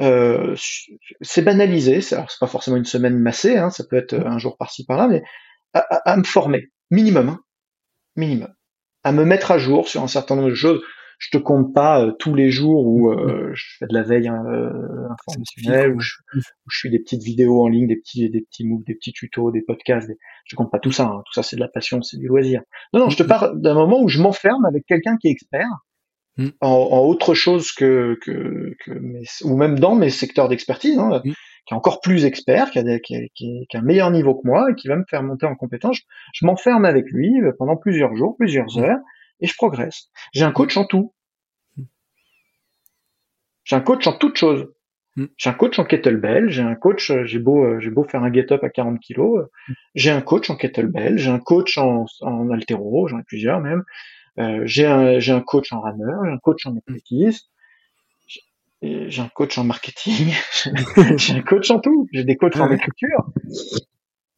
[0.00, 0.54] Euh,
[1.20, 4.38] c'est banalisé, c'est, alors c'est pas forcément une semaine massée, hein, ça peut être un
[4.38, 5.24] jour par-ci par-là, mais
[5.74, 7.40] à, me former, minimum, hein,
[8.14, 8.54] minimum,
[9.02, 10.80] à me mettre à jour sur un certain nombre de choses
[11.18, 14.28] je te compte pas euh, tous les jours où euh, je fais de la veille
[14.28, 16.40] hein, euh, informationnelle, où je, où
[16.70, 19.50] je, suis des petites vidéos en ligne, des petits, des petits moves, des petits tutos,
[19.50, 20.06] des podcasts.
[20.06, 20.16] Des...
[20.44, 21.06] Je compte pas tout ça.
[21.06, 21.22] Hein.
[21.26, 22.62] Tout ça, c'est de la passion, c'est du loisir.
[22.92, 25.68] Non, non, je te parle d'un moment où je m'enferme avec quelqu'un qui est expert
[26.36, 26.48] mm.
[26.60, 31.20] en, en, autre chose que, que, que mes, ou même dans mes secteurs d'expertise, hein,
[31.24, 31.30] mm.
[31.30, 34.36] qui est encore plus expert, qui a, des, qui, a, qui, a, un meilleur niveau
[34.36, 35.98] que moi et qui va me faire monter en compétence.
[36.32, 38.84] Je, m'enferme avec lui pendant plusieurs jours, plusieurs mm.
[38.84, 39.00] heures
[39.40, 40.10] et je progresse.
[40.32, 41.14] J'ai un coach en tout.
[43.64, 44.68] J'ai un coach en toute chose.
[45.16, 45.26] Hmm.
[45.36, 48.22] J'ai un coach en kettlebell, j'ai un coach, euh, j'ai beau, euh, j'ai beau faire
[48.22, 49.74] un get-up à 40 kilos, euh, hmm.
[49.96, 53.82] j'ai un coach en kettlebell, j'ai un coach en, en altéro, j'en ai plusieurs même,
[54.38, 57.48] euh, j'ai un, j'ai un coach en rameur, j'ai un coach en athlétisme,
[58.80, 60.32] j'ai un coach en marketing,
[61.16, 63.26] j'ai un coach en tout, j'ai des coachs en écriture.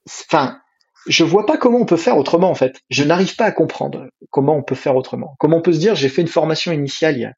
[0.07, 0.61] Enfin,
[1.07, 2.81] je vois pas comment on peut faire autrement en fait.
[2.91, 5.37] Je n'arrive pas à comprendre comment on peut faire autrement.
[5.39, 7.33] Comment on peut se dire j'ai fait une formation initiale il y a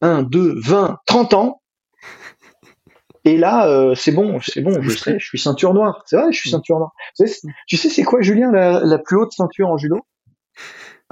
[0.00, 1.62] 1, 2, 20, 30 ans,
[3.24, 6.02] et là, euh, c'est bon, c'est bon, je sais, je suis ceinture noire.
[6.06, 6.92] C'est vrai, je suis ceinture noire.
[7.16, 10.00] Tu sais, c'est quoi, Julien, la, plus haute ceinture en judo?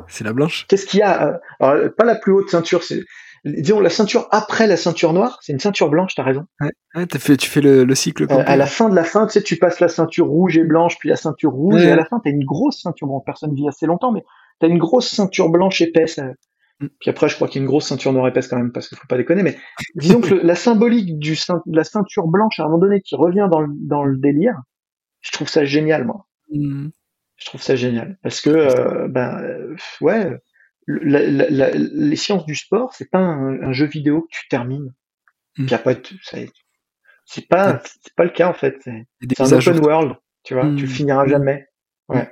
[0.08, 0.66] C'est la blanche.
[0.66, 1.40] Qu'est-ce qu'il y a?
[1.62, 3.02] Euh, Pas la plus haute ceinture, c'est
[3.44, 6.14] disons la ceinture après la ceinture noire, c'est une ceinture blanche.
[6.14, 6.44] T'as raison.
[6.60, 8.24] Ouais, as fait, tu fais le, cycle.
[8.24, 10.64] Euh, à la fin de la fin, tu sais, tu passes la ceinture rouge et
[10.64, 13.06] blanche, puis la ceinture rouge, et à la fin, t'as une grosse ceinture.
[13.06, 14.24] Bon, personne vit assez longtemps, mais
[14.58, 16.20] t'as une grosse ceinture blanche épaisse.
[16.80, 16.86] Mm.
[17.00, 18.88] Puis après, je crois qu'il y a une grosse ceinture noire épaisse quand même, parce
[18.88, 19.42] qu'il faut pas déconner.
[19.42, 19.56] Mais
[19.94, 23.48] disons que la symbolique du de la ceinture blanche à un moment donné qui revient
[23.50, 24.56] dans le, dans le délire,
[25.20, 26.26] je trouve ça génial, moi.
[26.52, 26.88] Mm.
[27.36, 29.40] Je trouve ça génial parce que, euh, ben,
[30.02, 30.38] ouais,
[31.02, 34.94] les sciences du sport, c'est pas un, jeu vidéo que tu termines.
[35.58, 35.66] Mm.
[35.66, 36.02] Puis après,
[37.24, 38.76] c'est pas, c'est pas le cas en fait.
[38.82, 40.74] C'est un open world, tu vois.
[40.76, 41.66] Tu finiras jamais.
[42.08, 42.28] Ouais.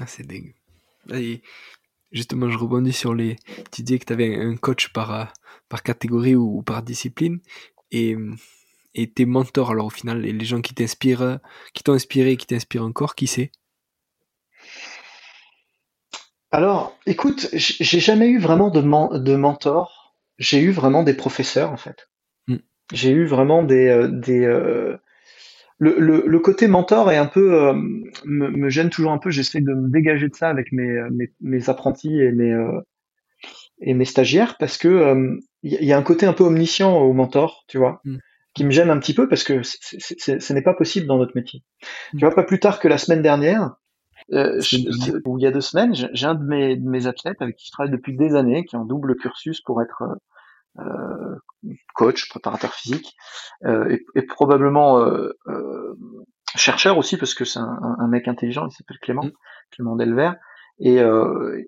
[0.00, 0.54] Ah, c'est dingue.
[1.12, 1.42] Et
[2.12, 3.36] justement, je rebondis sur les.
[3.72, 5.32] Tu disais que tu avais un coach par,
[5.68, 7.40] par catégorie ou, par discipline.
[7.90, 8.16] Et,
[8.94, 11.40] et tes mentors, alors au final, les gens qui t'inspirent,
[11.72, 13.50] qui t'ont inspiré, qui t'inspirent encore, qui c'est?
[16.50, 18.80] Alors, écoute, j'ai jamais eu vraiment de,
[19.18, 20.14] de mentor.
[20.38, 22.08] J'ai eu vraiment des professeurs, en fait.
[22.46, 22.56] Hmm.
[22.92, 24.96] J'ai eu vraiment des, euh, des, euh,
[25.78, 27.74] le, le, le, côté mentor est un peu euh,
[28.24, 29.30] me, me, gêne toujours un peu.
[29.30, 32.56] J'essaie de me dégager de ça avec mes, mes, mes apprentis et mes
[33.80, 37.64] et mes stagiaires parce que il y, a un côté un peu omniscient au mentor,
[37.68, 38.16] tu vois, mm.
[38.54, 41.62] qui me gêne un petit peu parce que ce n'est pas possible dans notre métier.
[42.12, 42.18] Mm.
[42.18, 43.76] Tu vois, pas plus tard que la semaine dernière,
[44.32, 44.60] euh,
[45.24, 47.66] ou il y a deux semaines, j'ai un de mes, de mes athlètes avec qui
[47.66, 50.02] je travaille depuis des années, qui est en double cursus pour être
[50.80, 51.34] euh,
[51.94, 53.16] coach, préparateur physique,
[53.64, 55.32] euh, et, probablement euh,
[56.54, 59.32] chercheur aussi parce que c'est un, mec intelligent, il s'appelle Clément, mm.
[59.72, 60.36] Clément Delvert.
[60.78, 61.00] Et,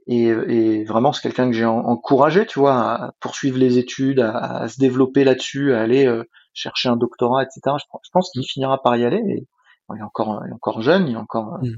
[0.06, 4.78] et, vraiment c'est quelqu'un que j'ai encouragé, tu vois, à poursuivre les études, à, se
[4.78, 6.08] développer là-dessus, à aller
[6.52, 7.76] chercher un doctorat, etc.
[7.78, 9.20] Je, pense qu'il finira par y aller.
[9.26, 9.48] Et,
[9.92, 11.74] il, est encore, il est encore jeune, il est encore mm.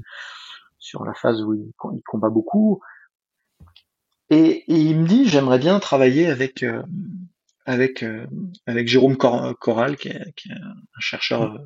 [0.83, 2.81] Sur la phase où il, il combat beaucoup.
[4.29, 6.83] Et, il me dit, j'aimerais bien travailler avec euh,
[7.65, 8.27] avec euh,
[8.67, 11.57] avec Jérôme Corral, qui est, qui est un chercheur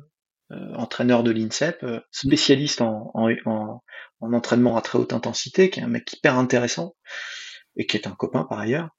[0.52, 3.82] euh, entraîneur de l'INSEP, spécialiste en, en,
[4.20, 6.94] en, entraînement à très haute intensité, qui est un mec hyper intéressant
[7.76, 8.90] et qui est un copain par ailleurs.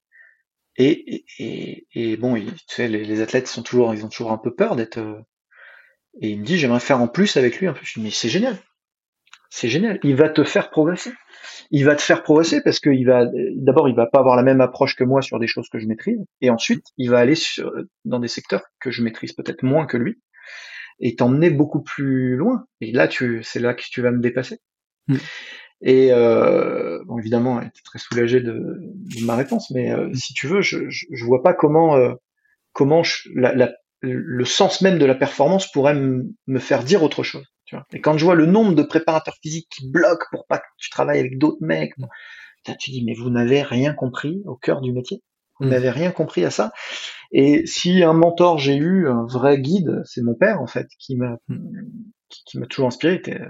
[0.76, 4.38] Et, et, et bon, tu sais, les, les, athlètes sont toujours, ils ont toujours un
[4.38, 4.98] peu peur d'être.
[6.22, 7.82] et il me dit, j'aimerais faire en plus avec lui un peu.
[7.84, 8.58] Je me dis, mais c'est génial,
[9.50, 10.00] c'est génial.
[10.04, 11.12] Il va te faire progresser.
[11.72, 13.26] Il va te faire progresser parce qu'il va
[13.56, 15.88] d'abord il va pas avoir la même approche que moi sur des choses que je
[15.88, 16.20] maîtrise.
[16.42, 17.72] Et ensuite il va aller sur,
[18.06, 20.22] dans des secteurs que je maîtrise peut-être moins que lui
[21.00, 22.66] et t'emmener beaucoup plus loin.
[22.82, 24.60] Et là tu c'est là que tu vas me dépasser.
[25.08, 25.16] Mm.
[25.82, 30.46] et euh, bon évidemment était très soulagée de, de ma réponse mais euh, si tu
[30.46, 32.14] veux je, je, je vois pas comment euh,
[32.74, 33.72] comment je, la, la,
[34.02, 37.48] le sens même de la performance pourrait me faire dire autre chose
[37.94, 40.90] et quand je vois le nombre de préparateurs physiques qui bloquent pour pas que tu
[40.90, 41.94] travailles avec d'autres mecs,
[42.80, 45.24] tu dis mais vous n'avez rien compris au cœur du métier.
[45.60, 45.72] Vous mm.
[45.72, 46.72] n'avez rien compris à ça.
[47.32, 51.16] Et si un mentor j'ai eu, un vrai guide, c'est mon père en fait, qui
[51.16, 51.58] m'a mm.
[52.30, 53.42] qui, m'a toujours inspiré, il était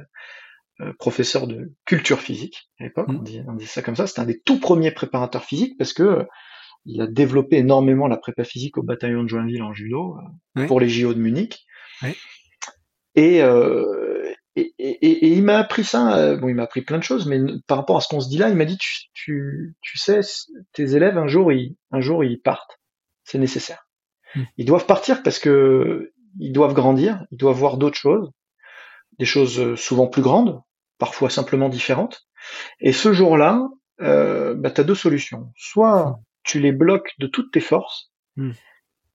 [0.82, 3.18] euh, professeur de culture physique à l'époque, mm.
[3.18, 4.08] on, dit, on dit ça comme ça.
[4.08, 6.24] C'était un des tout premiers préparateurs physiques parce que euh,
[6.86, 10.16] il a développé énormément la prépa physique au bataillon de Joinville en judo
[10.58, 11.66] euh, pour les JO de Munich.
[13.20, 16.18] Et, euh, et, et, et, il m'a appris ça.
[16.18, 18.30] Euh, bon, il m'a appris plein de choses, mais par rapport à ce qu'on se
[18.30, 20.22] dit là, il m'a dit tu, tu, tu, sais,
[20.72, 22.80] tes élèves un jour ils un jour ils partent.
[23.26, 23.90] C'est nécessaire.
[24.36, 24.44] Hmm.
[24.56, 28.32] Ils doivent partir parce que ils doivent grandir, ils doivent voir d'autres choses,
[29.18, 30.62] des choses euh, souvent plus grandes,
[30.98, 32.26] parfois simplement différentes.
[32.80, 33.68] Et ce jour-là,
[34.00, 35.52] euh, bah, tu as deux solutions.
[35.58, 36.24] Soit hmm.
[36.44, 38.52] tu les bloques de toutes tes forces hmm.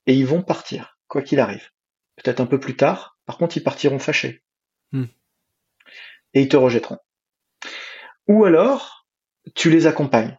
[0.05, 1.71] et ils vont partir, quoi qu'il arrive.
[2.17, 4.43] Peut-être un peu plus tard, par contre, ils partiront fâchés.
[4.91, 5.05] Hmm.
[6.33, 6.99] Et ils te rejetteront.
[8.27, 9.07] Ou alors,
[9.53, 10.37] tu les accompagnes,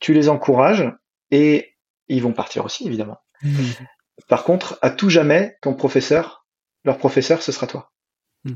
[0.00, 0.90] tu les encourages,
[1.30, 1.76] et
[2.08, 3.18] ils vont partir aussi, évidemment.
[3.42, 3.70] Hmm.
[4.28, 6.46] Par contre, à tout jamais, ton professeur,
[6.84, 7.92] leur professeur, ce sera toi.
[8.44, 8.54] Hmm.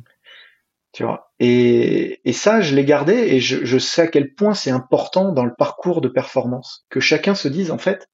[0.92, 1.32] Tu vois.
[1.38, 5.54] Et, ça, je l'ai gardé et je, sais à quel point c'est important dans le
[5.54, 8.08] parcours de performance que chacun se dise en fait,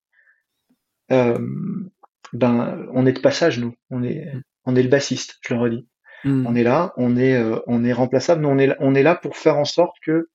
[1.11, 1.39] euh,
[2.33, 3.75] ben, on est de passage nous.
[3.91, 4.31] On est,
[4.67, 5.89] on est le bassiste, je le redis.
[6.25, 6.47] Hmm.
[6.47, 9.15] On est là, on est, euh, on est remplaçable, mais on est, on est là
[9.15, 10.29] pour faire en sorte que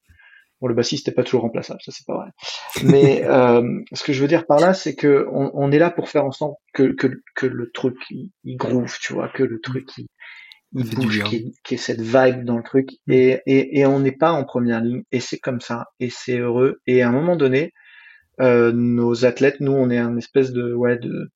[0.62, 2.30] Bon, le bassiste n'est pas toujours remplaçable, ça c'est pas vrai.
[2.84, 3.64] Mais euh,
[3.94, 6.32] ce que je veux dire par là, c'est que on, est là pour faire en
[6.32, 10.06] sorte que, que, le truc il, groove, tu vois, que le truc il,
[10.72, 13.12] bouge, qu'il y, ait cette vibe dans le truc, hmm.
[13.12, 16.80] et, et, on n'est pas en première ligne, et c'est comme ça, et c'est heureux.
[16.86, 17.74] Et à un moment donné,
[18.40, 21.32] euh, nos athlètes, nous, on est un espèce de ouais de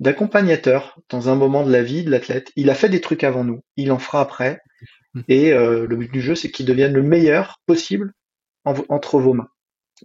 [0.00, 2.52] d'accompagnateur dans un moment de la vie de l'athlète.
[2.56, 4.60] Il a fait des trucs avant nous, il en fera après.
[5.28, 8.12] Et euh, le but du jeu, c'est qu'il devienne le meilleur possible
[8.64, 9.48] entre vos mains.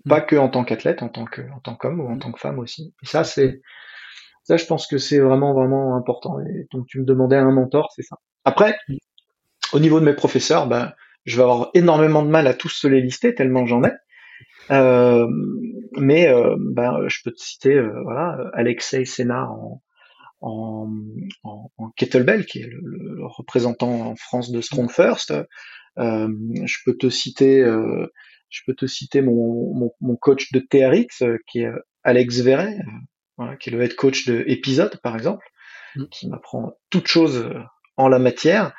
[0.06, 0.10] Mmh.
[0.10, 2.20] Pas que en tant qu'athlète, en tant que en tant qu'homme ou en mmh.
[2.20, 2.94] tant que femme aussi.
[3.04, 3.62] Et ça, c'est
[4.44, 6.40] ça, je pense que c'est vraiment vraiment important.
[6.42, 8.18] Et donc tu me demandais un mentor, c'est ça.
[8.46, 8.78] Après,
[9.72, 10.94] au niveau de mes professeurs, ben,
[11.26, 13.92] je vais avoir énormément de mal à tous se les lister tellement j'en ai.
[14.72, 15.28] Euh,
[15.98, 19.82] mais euh, ben, je peux te citer euh, voilà, Alexei Sénard en,
[20.42, 20.90] en,
[21.78, 25.34] en, kettlebell, qui est le, représentant en France de Strong First.
[25.98, 27.64] je peux te citer,
[28.50, 31.72] je peux te citer mon, mon, coach de TRX, qui est
[32.04, 32.78] Alex Verret,
[33.38, 35.46] voilà, qui est le head coach de Épisode, par exemple,
[35.96, 36.06] mm.
[36.12, 37.50] qui m'apprend toute chose
[37.96, 38.74] en la matière.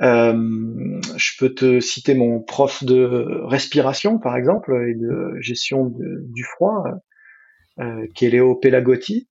[0.00, 6.84] Je peux te citer mon prof de respiration, par exemple, et de gestion du froid,
[8.14, 9.28] qui est Léo Pelagotti,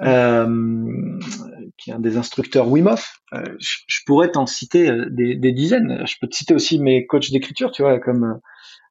[0.00, 1.18] euh,
[1.78, 3.20] qui est un des instructeurs Wim Hof.
[3.32, 6.04] Euh, je, pourrais t'en citer euh, des, des, dizaines.
[6.04, 8.40] Je peux te citer aussi mes coachs d'écriture, tu vois, comme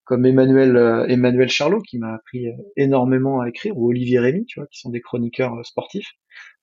[0.05, 4.67] comme Emmanuel Emmanuel Charlot qui m'a appris énormément à écrire, ou Olivier Rémy, tu vois,
[4.67, 6.11] qui sont des chroniqueurs sportifs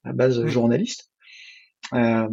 [0.04, 1.09] à base journalistes.
[1.94, 2.28] Euh,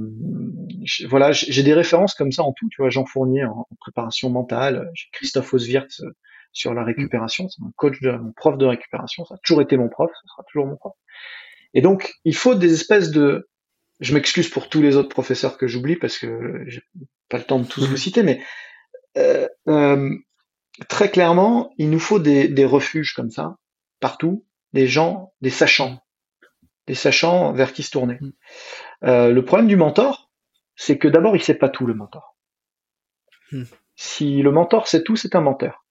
[1.10, 4.90] voilà, j'ai des références comme ça en tout, tu vois, Jean Fournier en, préparation mentale,
[4.94, 6.02] j'ai Christophe Oswirth
[6.54, 9.78] sur la récupération, c'est mon coach, de, mon prof de récupération, ça a toujours été
[9.78, 10.94] mon prof, ça sera toujours mon prof.
[11.74, 13.50] Et donc, il faut des espèces de,
[14.00, 16.82] je m'excuse pour tous les autres professeurs que j'oublie parce que j'ai
[17.30, 18.42] pas le temps de tous vous citer, mais
[19.18, 20.16] euh, euh,
[20.88, 23.58] très clairement, il nous faut des, des, refuges comme ça,
[24.00, 26.00] partout, des gens, des sachants,
[26.88, 28.18] des sachants vers qui se tourner.
[28.20, 28.32] Mm.
[29.04, 30.32] Euh, le problème du mentor,
[30.76, 32.36] c'est que d'abord, il sait pas tout, le mentor.
[33.52, 33.64] Mm.
[33.96, 35.86] Si le mentor sait tout, c'est un menteur.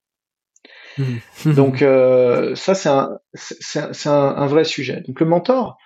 [0.98, 1.18] Mm.
[1.54, 5.02] Donc euh, ça c'est un, c'est un, un, vrai sujet.
[5.06, 5.76] Donc le mentor,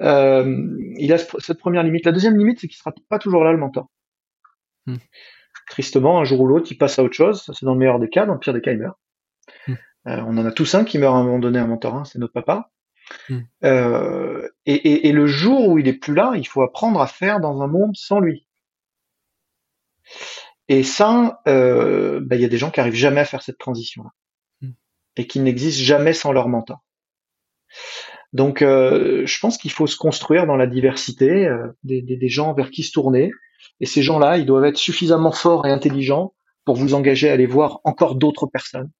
[0.00, 0.56] euh,
[0.98, 2.06] il a cette première limite.
[2.06, 3.88] La deuxième limite, c'est qu'il sera pas toujours là le mentor.
[5.68, 7.42] Tristement, un jour ou l'autre, il passe à autre chose.
[7.42, 8.24] Ça c'est dans le meilleur des cas.
[8.24, 8.96] Dans le pire des cas, il meurt.
[10.06, 11.96] On en a tous un qui meurt à un moment donné, un mentor.
[11.96, 12.70] Hein, c'est notre papa.
[13.64, 17.06] Euh, et, et, et, le jour où il est plus là, il faut apprendre à
[17.06, 18.46] faire dans un monde sans lui.
[20.68, 23.58] Et ça, euh, bah, il y a des gens qui arrivent jamais à faire cette
[23.58, 24.10] transition-là
[25.16, 26.80] et qui n'existent jamais sans leur mentor.
[28.32, 31.48] Donc, euh, je pense qu'il faut se construire dans la diversité
[31.84, 33.30] des, des, gens vers qui se tourner.
[33.80, 36.34] Et ces gens-là, ils doivent être suffisamment forts et intelligents
[36.64, 38.90] pour vous engager à aller voir encore d'autres personnes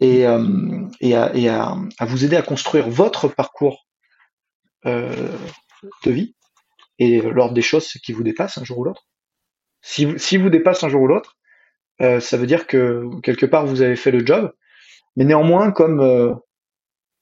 [0.00, 3.86] et, euh, et, à, et à, à, vous aider à construire votre parcours
[4.84, 5.28] euh,
[6.04, 6.34] de vie
[6.98, 9.06] et lors des choses qui vous dépassent un jour ou l'autre.
[9.82, 11.36] Si, si vous dépasse un jour ou l'autre,
[12.00, 14.52] euh, ça veut dire que quelque part vous avez fait le job
[15.16, 16.34] mais néanmoins, comme euh,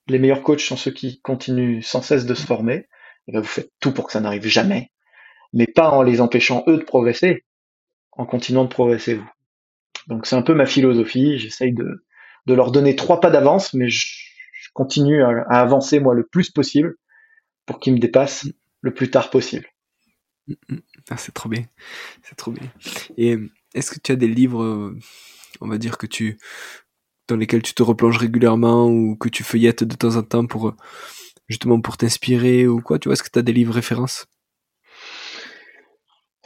[0.08, 2.86] les meilleurs coachs sont ceux qui continuent sans cesse de se former, et
[3.28, 4.90] eh ben, vous faites tout pour que ça n'arrive jamais,
[5.52, 7.44] mais pas en les empêchant eux de progresser,
[8.12, 9.30] en continuant de progresser vous.
[10.08, 12.03] Donc c'est un peu ma philosophie, j'essaye de,
[12.46, 14.06] de leur donner trois pas d'avance, mais je,
[14.72, 16.96] continue à, avancer moi le plus possible
[17.64, 18.48] pour qu'ils me dépassent
[18.80, 19.66] le plus tard possible.
[21.10, 21.64] Ah, c'est trop bien,
[22.22, 22.68] c'est trop bien.
[23.16, 23.38] Et
[23.74, 24.94] est-ce que tu as des livres,
[25.60, 26.38] on va dire que tu
[27.28, 30.74] dans lesquels tu te replonges régulièrement ou que tu feuillettes de temps en temps pour
[31.48, 32.98] justement pour t'inspirer ou quoi?
[32.98, 34.26] Tu vois, est-ce que tu as des livres références?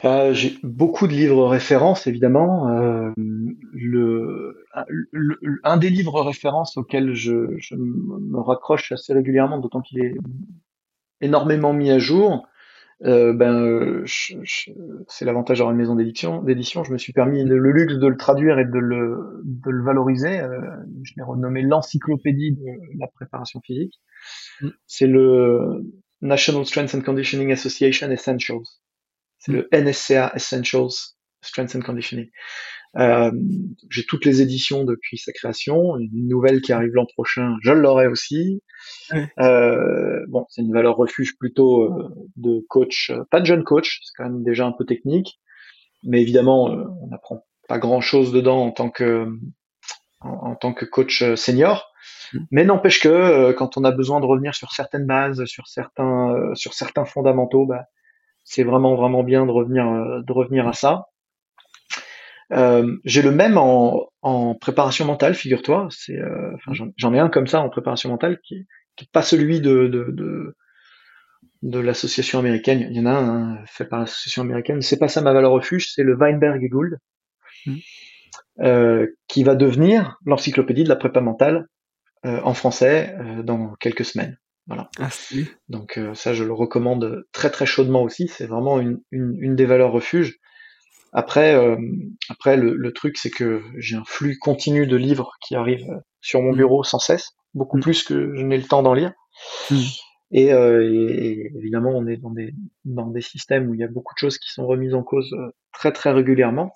[0.05, 2.69] Euh, J'ai beaucoup de livres références, évidemment.
[2.69, 3.11] Euh,
[3.73, 4.65] le,
[5.63, 10.15] un des livres références auxquels je, je me raccroche assez régulièrement, d'autant qu'il est
[11.21, 12.47] énormément mis à jour,
[13.05, 16.43] euh, ben, c'est l'avantage d'avoir une maison d'édition.
[16.43, 19.83] D'édition, je me suis permis le, luxe de le traduire et de le, de le
[19.83, 20.41] valoriser.
[21.03, 23.99] Je l'ai renommé l'encyclopédie de la préparation physique.
[24.61, 24.69] Mm.
[24.85, 25.83] C'est le
[26.21, 28.81] National Strength and Conditioning Association Essentials.
[29.39, 30.91] C'est le NSCA Essentials
[31.41, 32.29] Strength and Conditioning.
[32.97, 33.31] Euh,
[33.89, 35.97] j'ai toutes les éditions depuis sa création.
[35.97, 38.61] Une nouvelle qui arrive l'an prochain, je l'aurai aussi.
[39.39, 44.01] Euh, bon, c'est une valeur refuge plutôt euh, de coach, euh, pas de jeune coach,
[44.03, 45.39] c'est quand même déjà un peu technique,
[46.03, 49.27] mais évidemment, on n'apprend pas grand-chose dedans en tant que
[50.21, 51.91] en, tant que coach senior.
[52.33, 52.39] Mm.
[52.51, 56.73] Mais n'empêche que quand on a besoin de revenir sur certaines bases, sur certains sur
[56.73, 57.85] certains fondamentaux, bah,
[58.49, 59.85] c'est vraiment vraiment bien de revenir
[60.23, 61.05] de revenir à ça.
[62.51, 65.87] Euh, j'ai le même en, en préparation mentale, figure-toi.
[65.91, 66.51] C'est, euh,
[66.97, 70.07] j'en ai un comme ça en préparation mentale qui, qui est pas celui de, de,
[70.09, 70.55] de,
[71.61, 72.87] de l'association américaine.
[72.89, 74.81] Il y en a un hein, fait par l'association américaine.
[74.81, 76.97] C'est pas ça ma valeur refuge, c'est le Weinberg et Gould,
[77.67, 77.75] mmh.
[78.61, 81.67] euh, qui va devenir l'encyclopédie de la prépa mentale
[82.25, 84.39] euh, en français euh, dans quelques semaines.
[84.69, 84.89] Voilà.
[84.99, 85.09] Ah,
[85.67, 88.27] Donc ça, je le recommande très très chaudement aussi.
[88.27, 90.39] C'est vraiment une, une, une, des valeurs refuges.
[91.11, 91.77] Après, euh,
[92.29, 96.41] après le, le truc, c'est que j'ai un flux continu de livres qui arrivent sur
[96.41, 96.57] mon mm.
[96.57, 97.81] bureau sans cesse, beaucoup mm.
[97.81, 99.13] plus que je n'ai le temps d'en lire.
[99.71, 99.77] Mm.
[100.31, 102.53] Et, euh, et, évidemment, on est dans des,
[102.85, 105.33] dans des systèmes où il y a beaucoup de choses qui sont remises en cause
[105.33, 106.71] euh, très très régulièrement.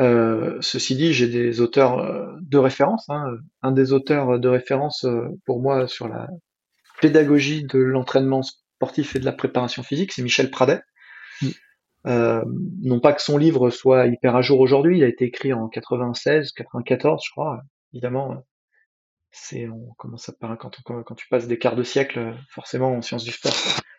[0.00, 3.04] Euh, ceci dit, j'ai des auteurs euh, de référence.
[3.10, 3.26] Hein.
[3.60, 5.06] Un des auteurs de référence
[5.44, 6.28] pour moi sur la
[7.02, 10.80] pédagogie de l'entraînement sportif et de la préparation physique, c'est Michel Pradet.
[12.06, 12.42] Euh,
[12.80, 15.68] non pas que son livre soit hyper à jour aujourd'hui, il a été écrit en
[15.68, 17.60] 96, 94, je crois.
[17.92, 18.44] Évidemment,
[19.30, 22.92] c'est on commence à parler quand, on, quand tu passes des quarts de siècle, forcément
[22.92, 23.52] en sciences du sport,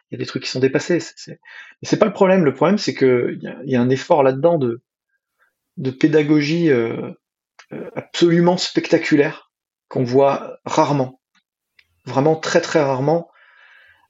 [0.09, 0.99] il y a des trucs qui sont dépassés.
[0.99, 1.39] C'est,
[1.83, 2.43] c'est pas le problème.
[2.43, 4.81] Le problème, c'est que il y, y a, un effort là-dedans de,
[5.77, 7.11] de pédagogie euh,
[7.71, 9.51] euh, absolument spectaculaire
[9.87, 11.21] qu'on voit rarement,
[12.05, 13.29] vraiment très très rarement,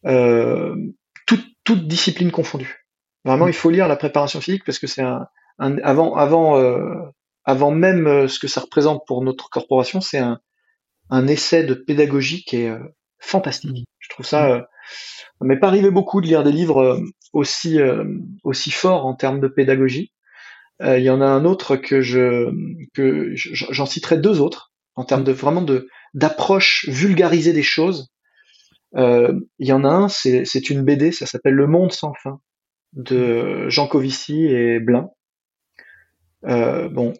[0.06, 0.76] euh,
[1.26, 2.86] toute, toute discipline confondue.
[3.26, 5.28] Vraiment, il faut lire la préparation physique parce que c'est un,
[5.60, 6.96] un, avant avant euh,
[7.46, 10.40] avant même euh, ce que ça représente pour notre corporation, c'est un,
[11.10, 12.80] un essai de pédagogie qui est euh,
[13.20, 13.86] fantastique.
[14.00, 14.52] Je trouve ça.
[14.52, 14.62] Euh,
[15.42, 17.02] m'est pas arrivé beaucoup de lire des livres
[17.34, 17.78] aussi
[18.44, 20.14] aussi forts en termes de pédagogie.
[20.82, 22.50] Il y en a un autre que je
[22.94, 28.10] que j'en citerai deux autres en termes de vraiment de d'approche vulgarisée des choses.
[28.96, 32.40] Il y en a un, c'est une BD, ça s'appelle Le Monde sans fin
[32.94, 35.10] de Jean Covici et Blin.
[36.46, 37.14] Euh, bon,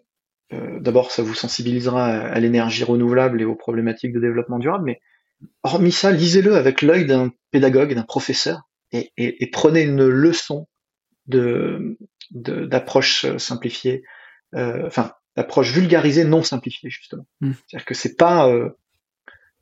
[0.52, 5.00] euh, d'abord, ça vous sensibilisera à, l'énergie renouvelable et aux problématiques de développement durable, mais
[5.62, 10.68] hormis ça, lisez-le avec l'œil d'un pédagogue, d'un professeur, et, et, et, prenez une leçon
[11.26, 11.98] de
[12.30, 14.02] d'approche simplifiée,
[14.54, 17.26] euh, enfin d'approche vulgarisée, non simplifiée justement.
[17.40, 17.52] Mm.
[17.52, 18.70] C'est-à-dire que c'est pas, euh,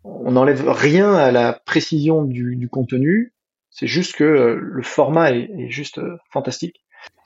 [0.05, 3.33] on n'enlève rien à la précision du, du contenu,
[3.71, 6.77] c'est juste que euh, le format est, est juste euh, fantastique.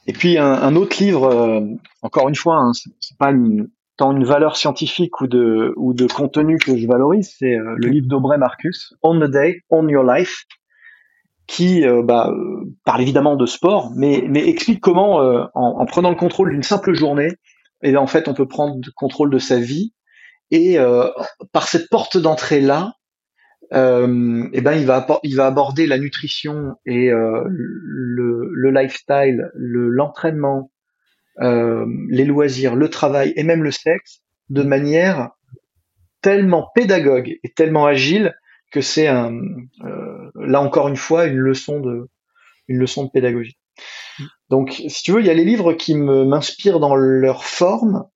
[0.07, 1.61] Et puis un, un autre livre, euh,
[2.03, 6.07] encore une fois, hein, c'est pas une, tant une valeur scientifique ou de ou de
[6.07, 10.45] contenu que je valorise, c'est le livre d'Aubrey Marcus, On the Day, On Your Life,
[11.49, 12.33] qui bah,
[12.85, 16.93] parle évidemment de sport, mais mais explique comment, en, en, prenant le contrôle d'une simple
[16.93, 17.31] journée,
[17.83, 19.93] et en fait on peut prendre le contrôle de sa vie
[20.51, 20.79] et
[21.53, 22.93] par cette porte d'entrée là,
[23.73, 29.51] euh, eh ben il va il va aborder la nutrition et euh, le, le, lifestyle,
[29.55, 30.71] le l'entraînement,
[31.41, 34.21] euh, les loisirs, le travail et même le sexe
[34.51, 35.31] de manière
[36.23, 38.35] tellement pédagogue et tellement agile
[38.71, 39.37] que c'est un
[39.85, 42.09] euh, là encore une fois une leçon de
[42.69, 43.59] une leçon de pédagogie.
[44.49, 48.07] Donc si tu veux, il y a les livres qui m'inspirent dans leur forme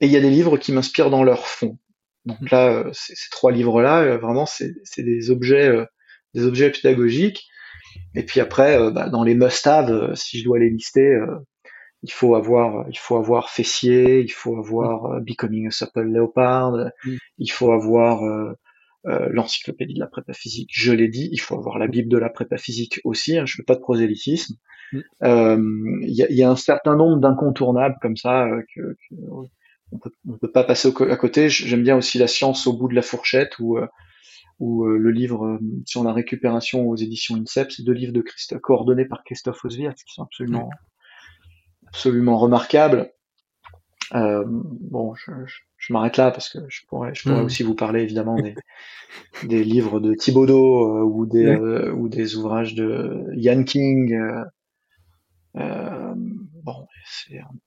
[0.00, 1.78] et il y a des livres qui m'inspirent dans leur fond.
[2.26, 5.84] Donc là, euh, ces, trois livres-là, euh, vraiment, c'est des objets, euh,
[6.34, 7.46] des objets pédagogiques.
[8.14, 11.18] Et puis après, bah, dans les must-have, si je dois les lister,
[12.02, 16.72] il faut avoir, il faut avoir fessier, il faut avoir Becoming a Supple Leopard,
[17.04, 17.16] mm.
[17.38, 18.22] il faut avoir
[19.04, 22.30] l'encyclopédie de la prépa physique, je l'ai dit, il faut avoir la Bible de la
[22.30, 24.54] prépa physique aussi, hein, je fais pas de prosélytisme.
[24.92, 26.02] Mm.
[26.02, 29.14] Il y, a, y, a, un certain nombre d'incontournables comme ça que, que,
[29.92, 31.48] on peut, on peut pas passer à côté.
[31.48, 33.86] J'aime bien aussi la science au bout de la fourchette ou euh,
[34.60, 38.20] ou euh, le livre euh, sur la récupération aux éditions INSEP, c'est deux livres de
[38.20, 40.70] Christophe, coordonnés par Christophe Oswirt qui sont absolument
[41.88, 43.10] absolument remarquables.
[44.14, 45.32] Euh, bon, je,
[45.76, 47.46] je, m'arrête là parce que je pourrais, je pourrais mm.
[47.46, 48.54] aussi vous parler évidemment des,
[49.44, 54.16] des livres de Thibaudot ou des ou des ouvrages de Ian King.
[56.62, 56.86] Bon,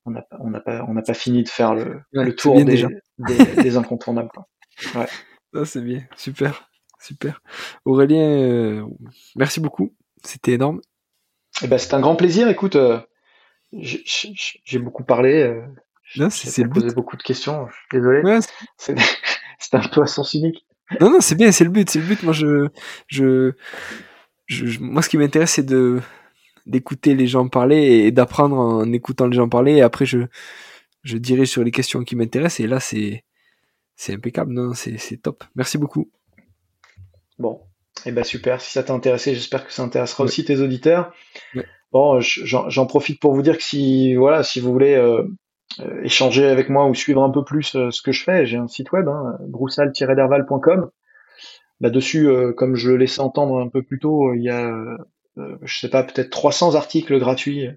[0.05, 2.85] on n'a on pas, on n'a pas fini de faire le, le tour des,
[3.17, 4.29] des, des, incontournables.
[4.95, 5.65] Ouais.
[5.65, 6.69] c'est bien, super,
[6.99, 7.41] super.
[7.85, 8.85] Aurélien, euh,
[9.35, 10.81] merci beaucoup, c'était énorme.
[11.61, 12.47] Eh ben, c'est un grand plaisir.
[12.47, 12.99] Écoute, euh,
[13.71, 15.43] j'ai beaucoup parlé.
[15.43, 15.61] Euh,
[16.03, 17.67] j'ai posé beaucoup de questions.
[17.91, 18.21] Désolé.
[18.21, 18.39] Ouais,
[18.77, 18.95] c'est
[19.73, 20.65] un peu à sens unique.
[20.99, 22.23] Non, non, c'est bien, c'est le but, c'est le but.
[22.23, 22.67] Moi, je,
[23.07, 23.53] je,
[24.47, 26.01] je moi, ce qui m'intéresse, c'est de
[26.65, 29.73] d'écouter les gens parler et d'apprendre en écoutant les gens parler.
[29.73, 30.19] Et après, je,
[31.03, 32.61] je dirige sur les questions qui m'intéressent.
[32.61, 33.23] Et là, c'est,
[33.95, 34.53] c'est impeccable.
[34.53, 35.43] Non, c'est, c'est top.
[35.55, 36.09] Merci beaucoup.
[37.39, 37.61] Bon.
[38.05, 38.61] et eh ben super.
[38.61, 41.13] Si ça t'a intéressé, j'espère que ça intéressera aussi tes auditeurs.
[41.91, 45.23] Bon, j'en profite pour vous dire que si, voilà, si vous voulez euh,
[45.79, 48.57] euh, échanger avec moi ou suivre un peu plus euh, ce que je fais, j'ai
[48.57, 50.89] un site web, hein, broussal-derval.com.
[51.81, 54.97] Là dessus, comme je le laissais entendre un peu plus tôt, il y a euh,
[55.35, 57.67] je sais pas, peut-être 300 articles gratuits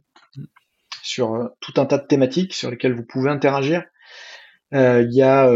[1.06, 3.84] sur euh, tout un tas de thématiques sur lesquelles vous pouvez interagir.
[4.74, 5.50] Euh, il y a,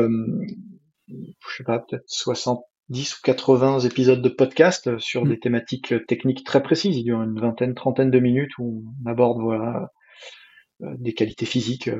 [1.08, 5.40] je sais pas, peut-être 70 ou 80 épisodes de podcast sur des mm.
[5.40, 6.96] thématiques techniques très précises.
[6.96, 9.90] Il y a une vingtaine, trentaine de minutes où on aborde voilà
[10.80, 11.90] des qualités physiques,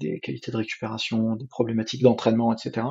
[0.00, 2.86] des qualités de récupération, des problématiques d'entraînement, etc.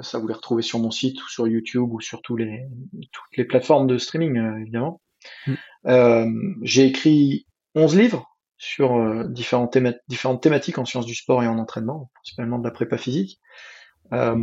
[0.00, 2.68] ça vous les retrouvez sur mon site ou sur YouTube ou sur tous les,
[3.10, 5.00] toutes les plateformes de streaming, évidemment.
[5.46, 5.54] Mm.
[5.86, 6.26] Euh,
[6.62, 8.26] j'ai écrit 11 livres
[8.56, 9.76] sur euh, différentes,
[10.08, 13.40] différentes, thématiques en sciences du sport et en entraînement, principalement de la prépa physique.
[14.12, 14.36] Euh,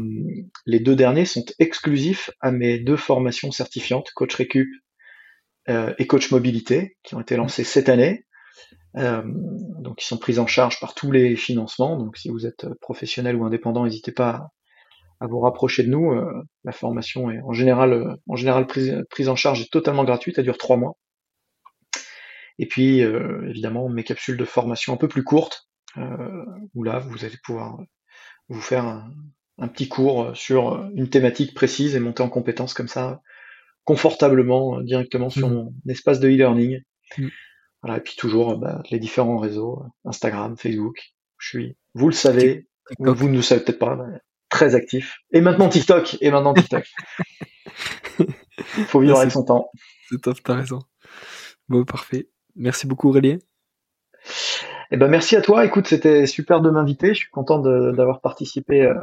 [0.66, 4.70] les deux derniers sont exclusifs à mes deux formations certifiantes, coach récup
[6.00, 8.26] et coach mobilité, qui ont été lancées cette année.
[8.96, 11.96] Donc, qui sont prises en charge par tous les financements.
[11.96, 14.50] Donc, si vous êtes professionnel ou indépendant, n'hésitez pas
[15.20, 16.14] à vous rapprocher de nous.
[16.64, 20.46] la formation est en général, en général prise, prise en charge est totalement gratuite, elle
[20.46, 20.98] dure trois mois.
[22.58, 25.70] Et puis, évidemment, mes capsules de formation un peu plus courtes,
[26.76, 27.80] où là, vous allez pouvoir
[28.50, 28.86] vous faire
[29.58, 33.22] un, petit cours sur une thématique précise et monter en compétence comme ça,
[33.84, 35.54] confortablement, directement sur mmh.
[35.54, 36.82] mon espace de e-learning.
[37.18, 37.28] Mmh.
[37.82, 41.14] Voilà, et puis toujours bah, les différents réseaux, Instagram, Facebook.
[41.38, 42.68] Je suis, vous le savez,
[43.00, 43.98] vous ne le savez peut-être pas,
[44.50, 45.20] très actif.
[45.32, 46.86] Et maintenant TikTok, et maintenant TikTok.
[48.88, 49.70] Faut vivre avec son temps.
[50.10, 50.80] C'est top, t'as raison.
[51.70, 52.30] Bon, parfait.
[52.56, 53.38] Merci beaucoup Aurélien.
[54.92, 55.66] Eh ben merci à toi.
[55.66, 57.10] Écoute, c'était super de m'inviter.
[57.10, 58.96] Je suis content d'avoir participé euh,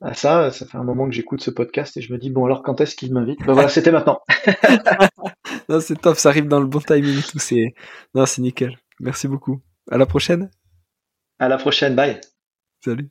[0.00, 0.50] à ça.
[0.50, 2.80] Ça fait un moment que j'écoute ce podcast et je me dis bon alors quand
[2.80, 3.40] est-ce qu'il m'invite?
[3.44, 4.20] Ben voilà, c'était maintenant.
[5.68, 6.16] non, c'est top.
[6.16, 7.20] Ça arrive dans le bon timing.
[7.22, 7.74] Tout c'est
[8.14, 8.78] non, c'est nickel.
[9.00, 9.60] Merci beaucoup.
[9.90, 10.50] À la prochaine.
[11.38, 11.96] À la prochaine.
[11.96, 12.20] Bye.
[12.84, 13.10] Salut.